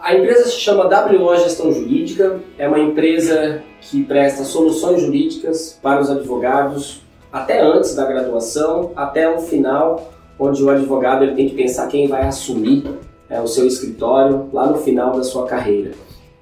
[0.00, 6.00] a empresa se chama WO Gestão Jurídica, é uma empresa que presta soluções jurídicas para
[6.00, 11.54] os advogados até antes da graduação, até o final, onde o advogado ele tem que
[11.54, 12.84] pensar quem vai assumir
[13.28, 15.92] é, o seu escritório lá no final da sua carreira.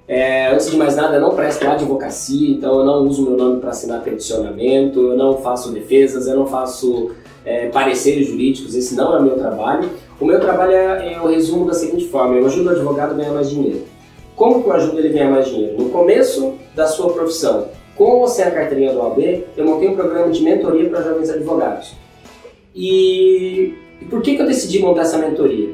[0.07, 3.61] É, antes de mais nada, eu não presto advocacia, então eu não uso meu nome
[3.61, 7.11] para assinar peticionamento, eu não faço defesas, eu não faço
[7.45, 9.89] é, pareceres jurídicos, esse não é o meu trabalho.
[10.19, 13.13] O meu trabalho é, é o resumo da seguinte forma: eu ajudo o advogado a
[13.13, 13.83] ganhar mais dinheiro.
[14.35, 15.81] Como que eu ajudo ele a ganhar mais dinheiro?
[15.81, 19.95] No começo da sua profissão, com ou sem a carteirinha do OAB, eu montei um
[19.95, 21.93] programa de mentoria para jovens advogados.
[22.75, 25.69] E, e por que, que eu decidi montar essa mentoria?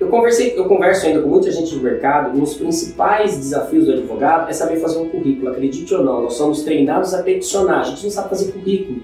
[0.00, 3.92] Eu conversei, eu converso ainda com muita gente do mercado, um dos principais desafios do
[3.92, 7.84] advogado é saber fazer um currículo, acredite ou não, nós somos treinados a peticionar, a
[7.84, 9.02] gente não sabe fazer currículo.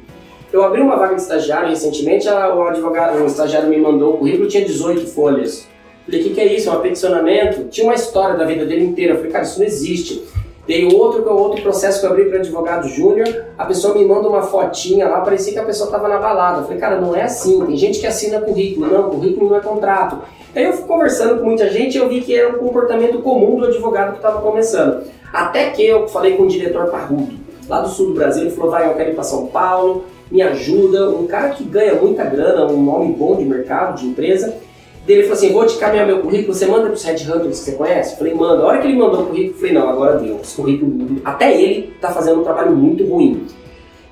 [0.52, 4.46] Eu abri uma vaga de estagiário recentemente, o advogado, o estagiário me mandou o currículo,
[4.46, 5.66] tinha 18 folhas.
[6.06, 6.68] Falei, o que, que é isso?
[6.68, 7.64] É um peticionamento?
[7.64, 9.14] Tinha uma história da vida dele inteira.
[9.14, 10.22] Eu falei, cara, isso não existe.
[10.66, 14.04] Dei outro que é outro processo que eu abri para advogado júnior, a pessoa me
[14.04, 16.60] manda uma fotinha lá, parecia que a pessoa estava na balada.
[16.60, 17.64] Eu falei, cara, não é assim.
[17.66, 18.86] Tem gente que assina currículo.
[18.86, 20.20] Não, currículo não é contrato.
[20.54, 23.58] Aí eu fui conversando com muita gente e eu vi que era um comportamento comum
[23.58, 25.04] do advogado que estava começando.
[25.32, 27.34] Até que eu falei com o diretor Parrudo,
[27.68, 30.40] lá do sul do Brasil, ele falou, vai, eu quero ir para São Paulo, me
[30.40, 34.54] ajuda, um cara que ganha muita grana, um nome bom de mercado, de empresa.
[35.06, 37.72] Ele falou assim: vou te caminhar meu currículo, você manda para os headhunters que você
[37.72, 38.16] conhece?
[38.16, 38.62] Falei, manda.
[38.62, 40.38] A hora que ele mandou o currículo, falei, não, agora deu.
[40.42, 43.46] Esse currículo, até ele está fazendo um trabalho muito ruim.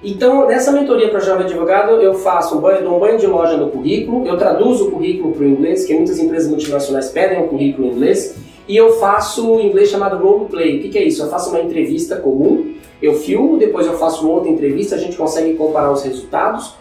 [0.04, 3.56] Então, nessa mentoria para jovem advogado, eu faço um banho, dou um banho de loja
[3.56, 7.46] no currículo, eu traduzo o currículo para o inglês, que muitas empresas multinacionais pedem um
[7.46, 8.34] currículo em inglês,
[8.66, 10.78] e eu faço um inglês chamado role play.
[10.78, 11.22] O que, que é isso?
[11.22, 12.72] Eu faço uma entrevista comum
[13.02, 16.74] eu filmo, depois eu faço outra entrevista, a gente consegue comparar os resultados.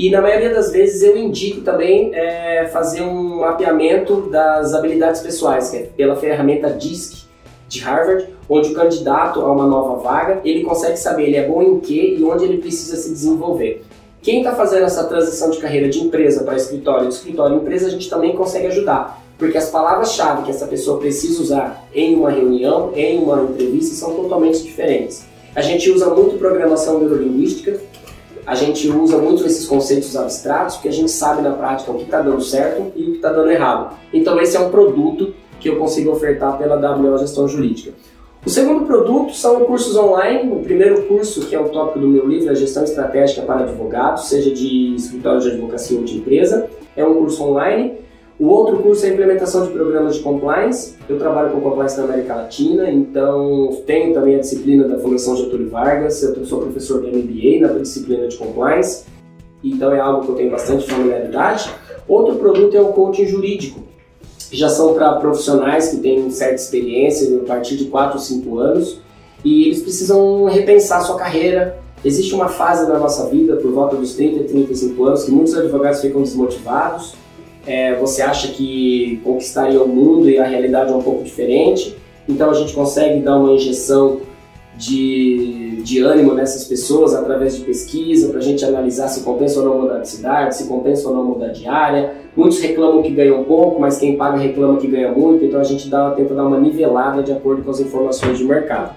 [0.00, 5.70] E na maioria das vezes eu indico também é, fazer um mapeamento das habilidades pessoais,
[5.70, 7.26] que é pela ferramenta DISC
[7.68, 11.60] de Harvard, onde o candidato a uma nova vaga ele consegue saber ele é bom
[11.60, 13.82] em que e onde ele precisa se desenvolver.
[14.22, 17.88] Quem está fazendo essa transição de carreira de empresa para escritório, de escritório em empresa,
[17.88, 19.20] a gente também consegue ajudar.
[19.36, 24.14] Porque as palavras-chave que essa pessoa precisa usar em uma reunião, em uma entrevista, são
[24.14, 25.26] totalmente diferentes.
[25.56, 27.80] A gente usa muito programação neurolinguística,
[28.48, 32.04] a gente usa muito esses conceitos abstratos, porque a gente sabe na prática o que
[32.04, 33.94] está dando certo e o que está dando errado.
[34.10, 37.92] Então esse é um produto que eu consigo ofertar pela WO Gestão Jurídica.
[38.46, 40.50] O segundo produto são cursos online.
[40.50, 43.64] O primeiro curso, que é o tópico do meu livro, é a Gestão Estratégica para
[43.64, 46.70] Advogados, seja de escritório de advocacia ou de empresa.
[46.96, 47.98] É um curso online.
[48.38, 50.94] O outro curso é implementação de programas de compliance.
[51.08, 55.68] Eu trabalho com compliance na América Latina, então tenho também a disciplina da Fundação Getúlio
[55.68, 56.22] Vargas.
[56.22, 59.06] Eu sou professor de MBA na disciplina de compliance,
[59.64, 61.68] então é algo que eu tenho bastante familiaridade.
[62.06, 63.80] Outro produto é o coaching jurídico,
[64.48, 68.58] que já são para profissionais que têm certa experiência, a partir de 4 ou 5
[68.60, 69.00] anos,
[69.44, 71.80] e eles precisam repensar sua carreira.
[72.04, 75.56] Existe uma fase na nossa vida, por volta dos 30 e 35 anos, que muitos
[75.56, 77.16] advogados ficam desmotivados
[77.66, 81.96] é, você acha que conquistaria o mundo e a realidade é um pouco diferente.
[82.28, 84.20] Então a gente consegue dar uma injeção
[84.76, 89.66] de, de ânimo nessas pessoas através de pesquisa, para a gente analisar se compensa ou
[89.66, 92.14] não mudar de cidade, se compensa ou não mudar de área.
[92.36, 95.88] Muitos reclamam que ganham pouco, mas quem paga reclama que ganha muito, então a gente
[95.88, 98.94] dá, tenta dar uma nivelada de acordo com as informações de mercado.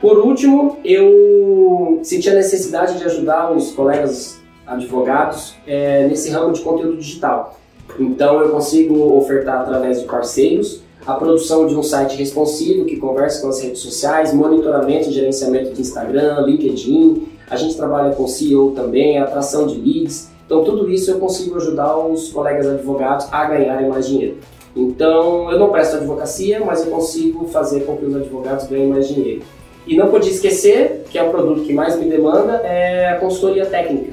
[0.00, 6.60] Por último, eu senti a necessidade de ajudar os colegas advogados é, nesse ramo de
[6.62, 7.58] conteúdo digital.
[7.98, 13.42] Então eu consigo ofertar através de parceiros a produção de um site responsivo que conversa
[13.42, 17.28] com as redes sociais, monitoramento e gerenciamento de Instagram, LinkedIn.
[17.50, 20.30] A gente trabalha com SEO também, atração de leads.
[20.46, 24.36] Então tudo isso eu consigo ajudar os colegas advogados a ganharem mais dinheiro.
[24.76, 29.08] Então eu não presto advocacia, mas eu consigo fazer com que os advogados ganhem mais
[29.08, 29.42] dinheiro.
[29.86, 33.66] E não podia esquecer que é o produto que mais me demanda é a consultoria
[33.66, 34.12] técnica,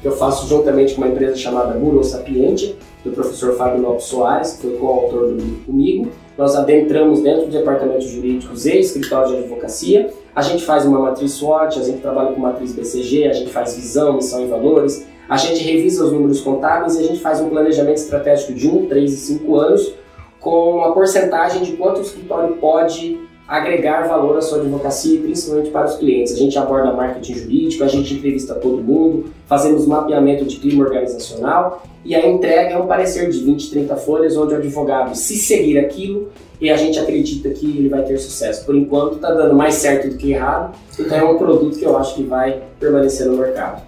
[0.00, 2.74] que eu faço juntamente com uma empresa chamada Muro Sapiente,
[3.04, 6.08] do professor Fábio Lopes Soares, que foi coautor do livro comigo.
[6.38, 10.12] Nós adentramos dentro do departamento jurídicos e escritório de advocacia.
[10.34, 13.74] A gente faz uma matriz SWOT, a gente trabalha com matriz BCG, a gente faz
[13.74, 15.06] visão, missão e valores.
[15.28, 18.86] A gente revisa os números contábeis e a gente faz um planejamento estratégico de 1,
[18.86, 19.94] 3 e 5 anos
[20.40, 25.86] com uma porcentagem de quanto o escritório pode agregar valor à sua advocacia, principalmente para
[25.86, 26.32] os clientes.
[26.32, 31.82] A gente aborda marketing jurídico, a gente entrevista todo mundo, fazemos mapeamento de clima organizacional
[32.04, 35.78] e a entrega é um parecer de 20, 30 folhas, onde o advogado, se seguir
[35.78, 36.30] aquilo,
[36.60, 38.64] e a gente acredita que ele vai ter sucesso.
[38.64, 41.96] Por enquanto, está dando mais certo do que errado, então é um produto que eu
[41.96, 43.82] acho que vai permanecer no mercado.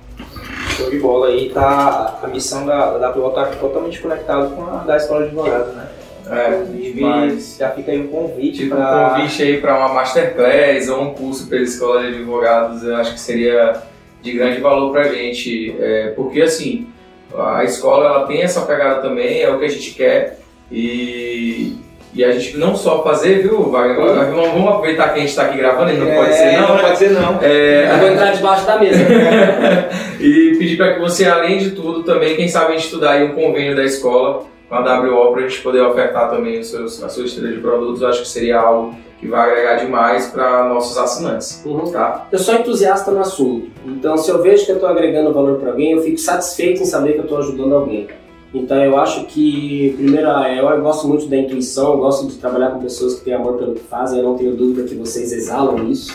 [0.77, 4.97] Show de bola aí, tá, a missão da, da está totalmente conectada com a da
[4.97, 5.89] Escola de Advogados, né?
[6.31, 9.07] É, já fica aí um convite Tipo, pra...
[9.09, 13.13] um convite aí para uma masterclass ou um curso pela escola de advogados, eu acho
[13.13, 13.83] que seria
[14.23, 16.87] de grande valor para a gente, é, porque assim,
[17.37, 20.39] a escola ela tem essa pegada também, é o que a gente quer
[20.73, 21.77] e,
[22.15, 23.97] e a gente não só fazer, viu, Wagner?
[23.97, 26.77] Vamos, vamos aproveitar que a gente está aqui gravando, não É, pode ser não, não
[26.77, 26.83] né?
[26.83, 27.39] pode ser não.
[27.43, 28.99] É, Eu vou entrar debaixo da mesa.
[30.21, 33.25] e pedir para que você, além de tudo, também, quem sabe, a gente estudar aí
[33.25, 37.03] um convênio da escola com a WO para a gente poder ofertar também os seus,
[37.03, 38.03] a sua esteira de produtos.
[38.03, 41.91] Acho que seria algo que vai agregar demais para nossos assinantes, Uhum.
[41.91, 42.27] tá?
[42.31, 45.71] Eu sou entusiasta no assunto, então se eu vejo que eu estou agregando valor para
[45.71, 48.07] alguém, eu fico satisfeito em saber que eu estou ajudando alguém.
[48.53, 52.71] Então eu acho que, primeiro, é, eu gosto muito da intuição, eu gosto de trabalhar
[52.71, 55.89] com pessoas que têm amor pelo que fazem, eu não tenho dúvida que vocês exalam
[55.91, 56.15] isso.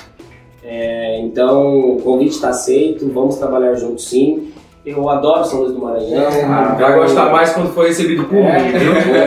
[0.63, 4.51] É, então o convite está aceito, vamos trabalhar juntos sim.
[4.85, 6.23] Eu adoro São Luís do Maranhão.
[6.45, 8.71] Ah, vai gostar mais quando for recebido por É, mim,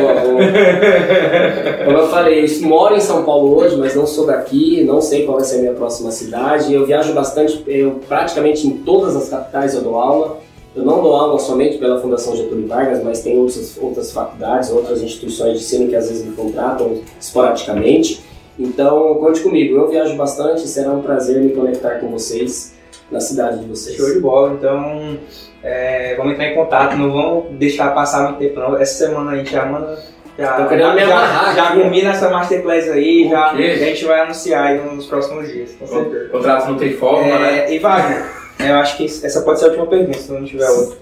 [0.00, 1.84] boa, boa.
[1.84, 5.24] Como eu falei, eu moro em São Paulo hoje, mas não sou daqui, não sei
[5.26, 6.72] qual vai ser a minha próxima cidade.
[6.72, 10.38] Eu viajo bastante, eu praticamente em todas as capitais eu dou aula.
[10.74, 15.02] Eu não dou aula somente pela Fundação Getúlio Vargas, mas tem outras, outras faculdades, outras
[15.02, 18.24] instituições de ensino que às vezes me contratam esporadicamente.
[18.58, 22.71] Então, conte comigo, eu viajo bastante, será um prazer me conectar com vocês
[23.12, 23.96] na cidade de vocês.
[23.96, 25.18] Show de bola, então
[25.62, 28.76] é, vamos entrar em contato, não vamos deixar passar muito tempo não.
[28.76, 29.98] Essa semana a gente já manda.
[30.38, 31.82] Já, Tô querendo me já, amarrar já aqui.
[31.82, 36.24] combina essa masterclass aí, já, a gente vai anunciar aí nos próximos dias, com certeza.
[36.24, 37.66] O contrato não tem forma, né?
[37.66, 38.24] É, e Wagner,
[38.58, 40.96] eu acho que essa pode ser a última pergunta, se não tiver outra.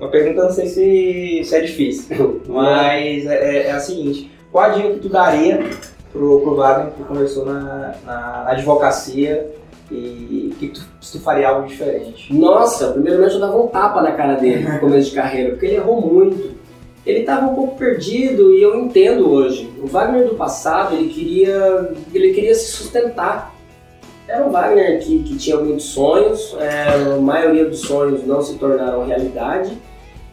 [0.00, 4.30] Uma pergunta eu não sei se, se é difícil, mas é, é- é a seguinte:
[4.50, 5.62] qual a dica que tu daria
[6.10, 9.46] pro, pro Wagner que começou na, na advocacia
[9.90, 12.32] e que tu, se tu faria algo diferente?
[12.32, 15.76] Nossa, primeiramente eu dava um tapa na cara dele no começo de carreira, porque ele
[15.76, 16.54] errou muito.
[17.04, 19.70] Ele estava um pouco perdido e eu entendo hoje.
[19.82, 23.54] O Wagner do passado, ele queria, ele queria se sustentar.
[24.26, 28.54] Era um Wagner que, que tinha muitos sonhos, é, a maioria dos sonhos não se
[28.54, 29.76] tornaram realidade,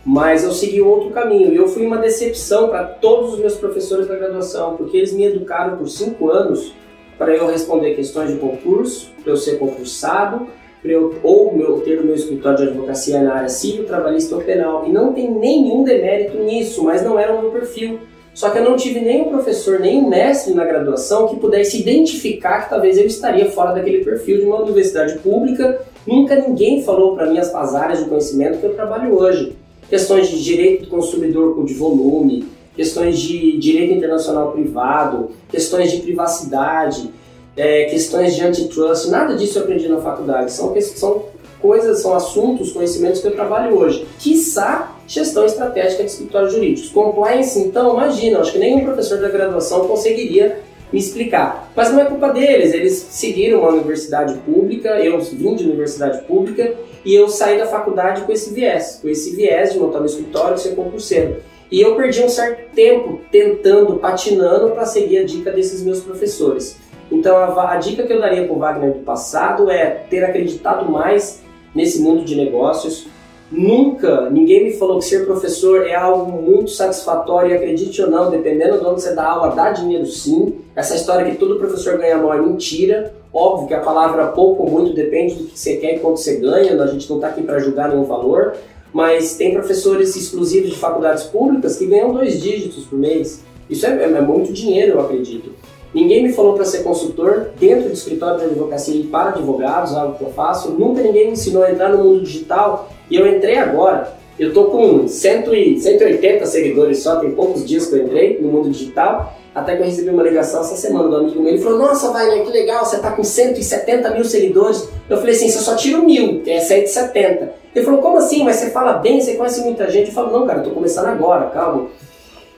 [0.06, 4.08] mas eu segui outro caminho e eu fui uma decepção para todos os meus professores
[4.08, 6.74] da graduação, porque eles me educaram por cinco anos
[7.22, 10.47] para eu responder questões de concurso, para eu ser concursado,
[10.82, 14.41] para eu ou meu, ter o meu escritório de advocacia na área civil, trabalhista ou
[14.41, 14.88] penal.
[14.88, 17.99] E não tem nenhum demérito nisso, mas não era o meu perfil.
[18.34, 22.72] Só que eu não tive nenhum professor, nenhum mestre na graduação que pudesse identificar que
[22.72, 25.80] talvez eu estaria fora daquele perfil de uma universidade pública.
[26.07, 29.55] Nunca ninguém falou para mim as áreas de conhecimento que eu trabalho hoje.
[29.88, 37.11] Questões de direito do consumidor de volume, questões de direito internacional privado, questões de privacidade,
[37.55, 40.51] é, questões de antitrust, nada disso eu aprendi na faculdade.
[40.51, 41.26] São, são
[41.61, 44.07] coisas, são assuntos, conhecimentos que eu trabalho hoje.
[44.17, 46.89] Quiçá gestão estratégica de escritórios jurídicos.
[46.89, 50.59] Compliance, então, imagina, acho que nenhum professor da graduação conseguiria
[50.91, 51.72] me explicar.
[51.76, 56.74] Mas não é culpa deles, eles seguiram uma universidade pública, eu vim de universidade pública
[57.05, 60.55] e eu saí da faculdade com esse viés, com esse viés de montar meu escritório
[60.55, 61.38] e ser concurseiro.
[61.72, 66.78] E eu perdi um certo tempo tentando, patinando para seguir a dica desses meus professores.
[67.09, 70.91] Então a, a dica que eu daria para o Wagner do passado é ter acreditado
[70.91, 71.41] mais
[71.74, 73.07] nesse mundo de negócios.
[73.49, 78.30] Nunca ninguém me falou que ser professor é algo muito satisfatório e acredite ou não,
[78.30, 80.55] dependendo de onde você dá aula, dá dinheiro sim.
[80.76, 83.13] Essa história que todo professor ganha mal é mentira.
[83.34, 86.36] Óbvio que a palavra pouco ou muito depende do que você quer e quanto você
[86.36, 88.55] ganha, a gente não está aqui para julgar nenhum valor,
[88.93, 93.43] mas tem professores exclusivos de faculdades públicas que ganham dois dígitos por mês.
[93.69, 95.51] Isso é, é muito dinheiro, eu acredito.
[95.93, 100.17] Ninguém me falou para ser consultor dentro do escritório de advocacia e para advogados, algo
[100.17, 100.71] que eu faço.
[100.71, 104.13] Nunca ninguém me ensinou a entrar no mundo digital e eu entrei agora.
[104.39, 108.69] Eu tô com 100 180 seguidores só, tem poucos dias que eu entrei no mundo
[108.69, 109.37] digital.
[109.53, 111.53] Até que eu recebi uma ligação essa semana do amigo meu.
[111.53, 114.87] Ele falou: Nossa, Wagner, que legal, você tá com 170 mil seguidores.
[115.09, 117.61] Eu falei assim: Você só tira mil, que é 170.
[117.76, 118.43] Ele falou: Como assim?
[118.43, 120.09] Mas você fala bem, você conhece muita gente.
[120.09, 121.88] Eu falo: Não, cara, eu tô começando agora, calma.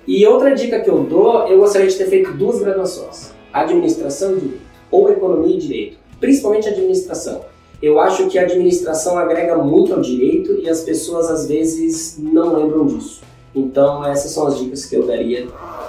[0.08, 4.40] E outra dica que eu dou, eu gostaria de ter feito duas graduações: administração e
[4.40, 4.62] direito,
[4.92, 7.42] ou economia e direito, principalmente administração.
[7.82, 12.56] Eu acho que a administração agrega muito ao direito e as pessoas às vezes não
[12.56, 13.22] lembram disso.
[13.54, 15.48] Então, essas são as dicas que eu daria.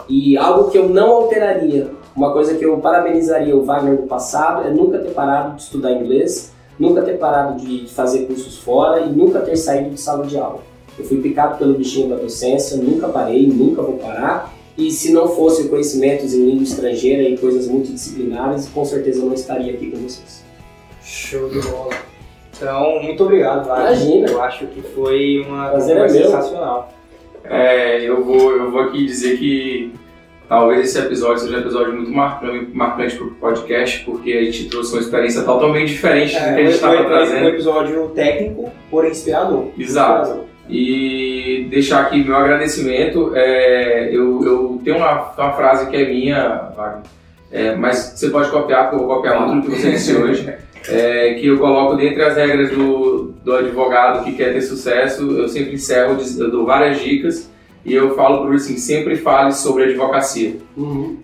[0.08, 4.66] E algo que eu não alteraria, uma coisa que eu parabenizaria o Wagner do passado
[4.66, 9.10] é nunca ter parado de estudar inglês, nunca ter parado de fazer cursos fora e
[9.10, 10.62] nunca ter saído de sala de aula.
[10.98, 14.54] Eu fui picado pelo bichinho da docência, nunca parei, nunca vou parar.
[14.76, 19.34] E se não fosse conhecimentos em língua estrangeira e coisas multidisciplinares, com certeza eu não
[19.34, 20.44] estaria aqui com vocês.
[21.02, 21.94] Show de bola.
[22.56, 23.86] Então, muito obrigado, Wagner.
[23.86, 24.28] Imagina.
[24.30, 26.92] Eu acho que foi uma Prazer é conversa sensacional.
[27.44, 29.92] É, eu vou, eu vou aqui dizer que
[30.48, 34.92] talvez esse episódio seja um episódio muito marcante, para o podcast, porque a gente trouxe
[34.92, 37.44] uma experiência totalmente diferente do que a gente estava trazendo.
[37.44, 39.68] um episódio técnico, porém inspirador.
[39.78, 40.20] Exato.
[40.22, 40.44] Inspirador.
[40.68, 43.32] E deixar aqui meu agradecimento.
[43.34, 47.02] É, eu, eu tenho uma, uma frase que é minha, Wagner,
[47.52, 50.48] é, mas você pode copiar, porque eu vou copiar muito do que você disse hoje.
[50.88, 55.48] é, que eu coloco dentre as regras do, do advogado que quer ter sucesso, eu
[55.48, 57.50] sempre encerro, eu dou várias dicas
[57.84, 60.56] e eu falo para ele assim, sempre fale sobre advocacia.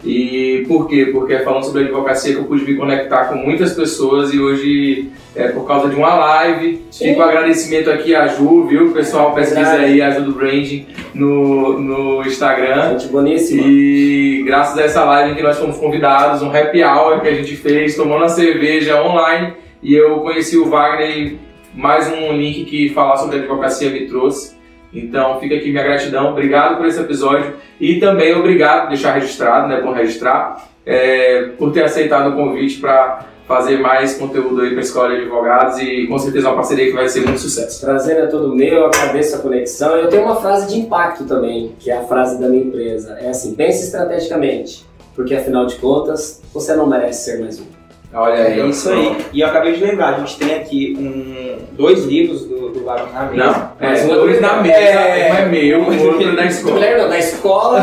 [0.04, 1.06] E por quê?
[1.10, 5.08] Porque é falando sobre advocacia que eu pude me conectar com muitas pessoas e hoje,
[5.34, 7.08] é, por causa de uma live, Sim.
[7.08, 8.92] fica o agradecimento aqui à Ju, viu?
[8.92, 9.84] Pessoal, pesquisa Verdade.
[9.84, 12.98] aí a Ju do Branding no, no Instagram.
[12.98, 13.62] Gente boníssima.
[13.64, 17.56] E graças a essa live que nós fomos convidados, um happy hour que a gente
[17.56, 21.38] fez, tomando a cerveja online, e eu conheci o Wagner e
[21.72, 24.59] mais um link que falar sobre advocacia me trouxe.
[24.92, 29.76] Então fica aqui minha gratidão, obrigado por esse episódio e também obrigado deixar registrado, né,
[29.76, 34.82] por registrar, é, por ter aceitado o convite para fazer mais conteúdo aí para a
[34.82, 37.80] Escola de Advogados e com certeza uma parceria que vai ser muito sucesso.
[37.84, 39.96] Prazer é todo meu, eu agradeço a conexão.
[39.96, 43.18] Eu tenho uma frase de impacto também, que é a frase da minha empresa.
[43.20, 44.86] É assim, pense estrategicamente,
[45.16, 47.79] porque afinal de contas, você não merece ser mais um.
[48.12, 48.66] Olha aí, É ó.
[48.66, 49.16] isso aí.
[49.32, 53.12] E eu acabei de lembrar, a gente tem aqui um, dois livros do, do Wagner
[53.14, 53.44] na mesa.
[53.46, 56.44] Não, Mas é, um dois na mesa, é- um é meu, o outro é da
[56.46, 56.74] escola.
[56.74, 57.80] Mulher não, da escola,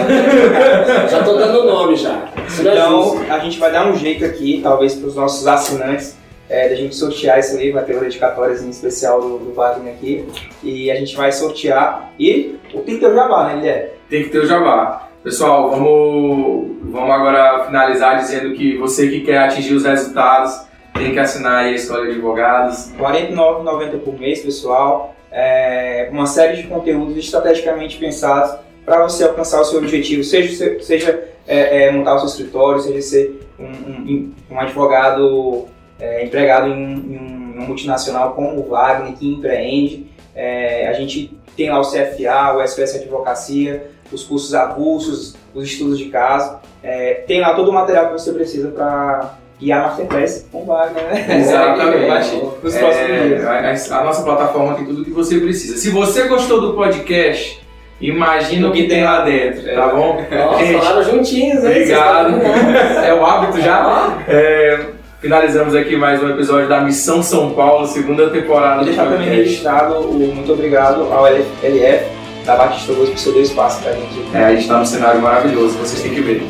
[1.09, 2.29] já tô dando nome já.
[2.47, 6.17] Isso é Então, a gente vai dar um jeito aqui, talvez para os nossos assinantes,
[6.49, 9.93] é, da gente sortear esse livro, vai ter uma dedicatória em especial do, do Wagner
[9.93, 10.25] aqui.
[10.63, 12.11] E a gente vai sortear.
[12.19, 13.89] E o tem que ter o jabá, né, Guilherme?
[14.09, 15.06] Tem que ter o jabá.
[15.31, 20.57] Pessoal, vamos, vamos agora finalizar dizendo que você que quer atingir os resultados
[20.93, 22.91] tem que assinar aí a Escola de Advogados.
[22.93, 25.13] R$ 49,90 por mês, pessoal.
[25.29, 31.21] É, uma série de conteúdos estrategicamente pensados para você alcançar o seu objetivo, seja, seja
[31.45, 35.65] é, é, montar o seu escritório, seja ser um, um- um advogado
[35.99, 40.07] é, empregado em, em, um, uma multinacional como o Wagner, que empreende.
[40.33, 45.97] É, a gente tem lá o CFA, o SOS Advocacia, os cursos avulsos, os estudos
[45.97, 46.57] de caso.
[46.83, 51.03] É, tem lá todo o material que você precisa para guiar a Masterclass com Wagner,
[51.03, 51.39] né?
[51.39, 52.35] Exatamente.
[52.63, 53.91] Nos próximos é.
[53.91, 55.77] A, a, nossa plataforma tem tudo que você precisa.
[55.77, 57.59] Se você gostou do podcast,
[57.99, 60.23] imagina o que tem lá dentro, tá bom?
[60.29, 61.71] Nossa, Gente, falaram juntinhos, hein?
[61.71, 62.33] Obrigado.
[63.03, 64.17] É o hábito já.
[64.27, 64.79] É,
[65.19, 68.75] Finalizamos aqui mais um episódio da Missão São Paulo, segunda temporada.
[68.75, 73.81] Vou deixar também registrado o muito obrigado ao LF da Batista Luz por ceder espaço
[73.81, 74.25] pra gente.
[74.33, 76.47] É, a gente está num cenário maravilhoso, vocês têm que ver.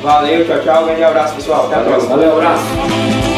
[0.00, 2.16] Valeu, tchau, tchau, grande abraço pessoal, até a próxima.
[2.16, 3.31] Valeu, abraço.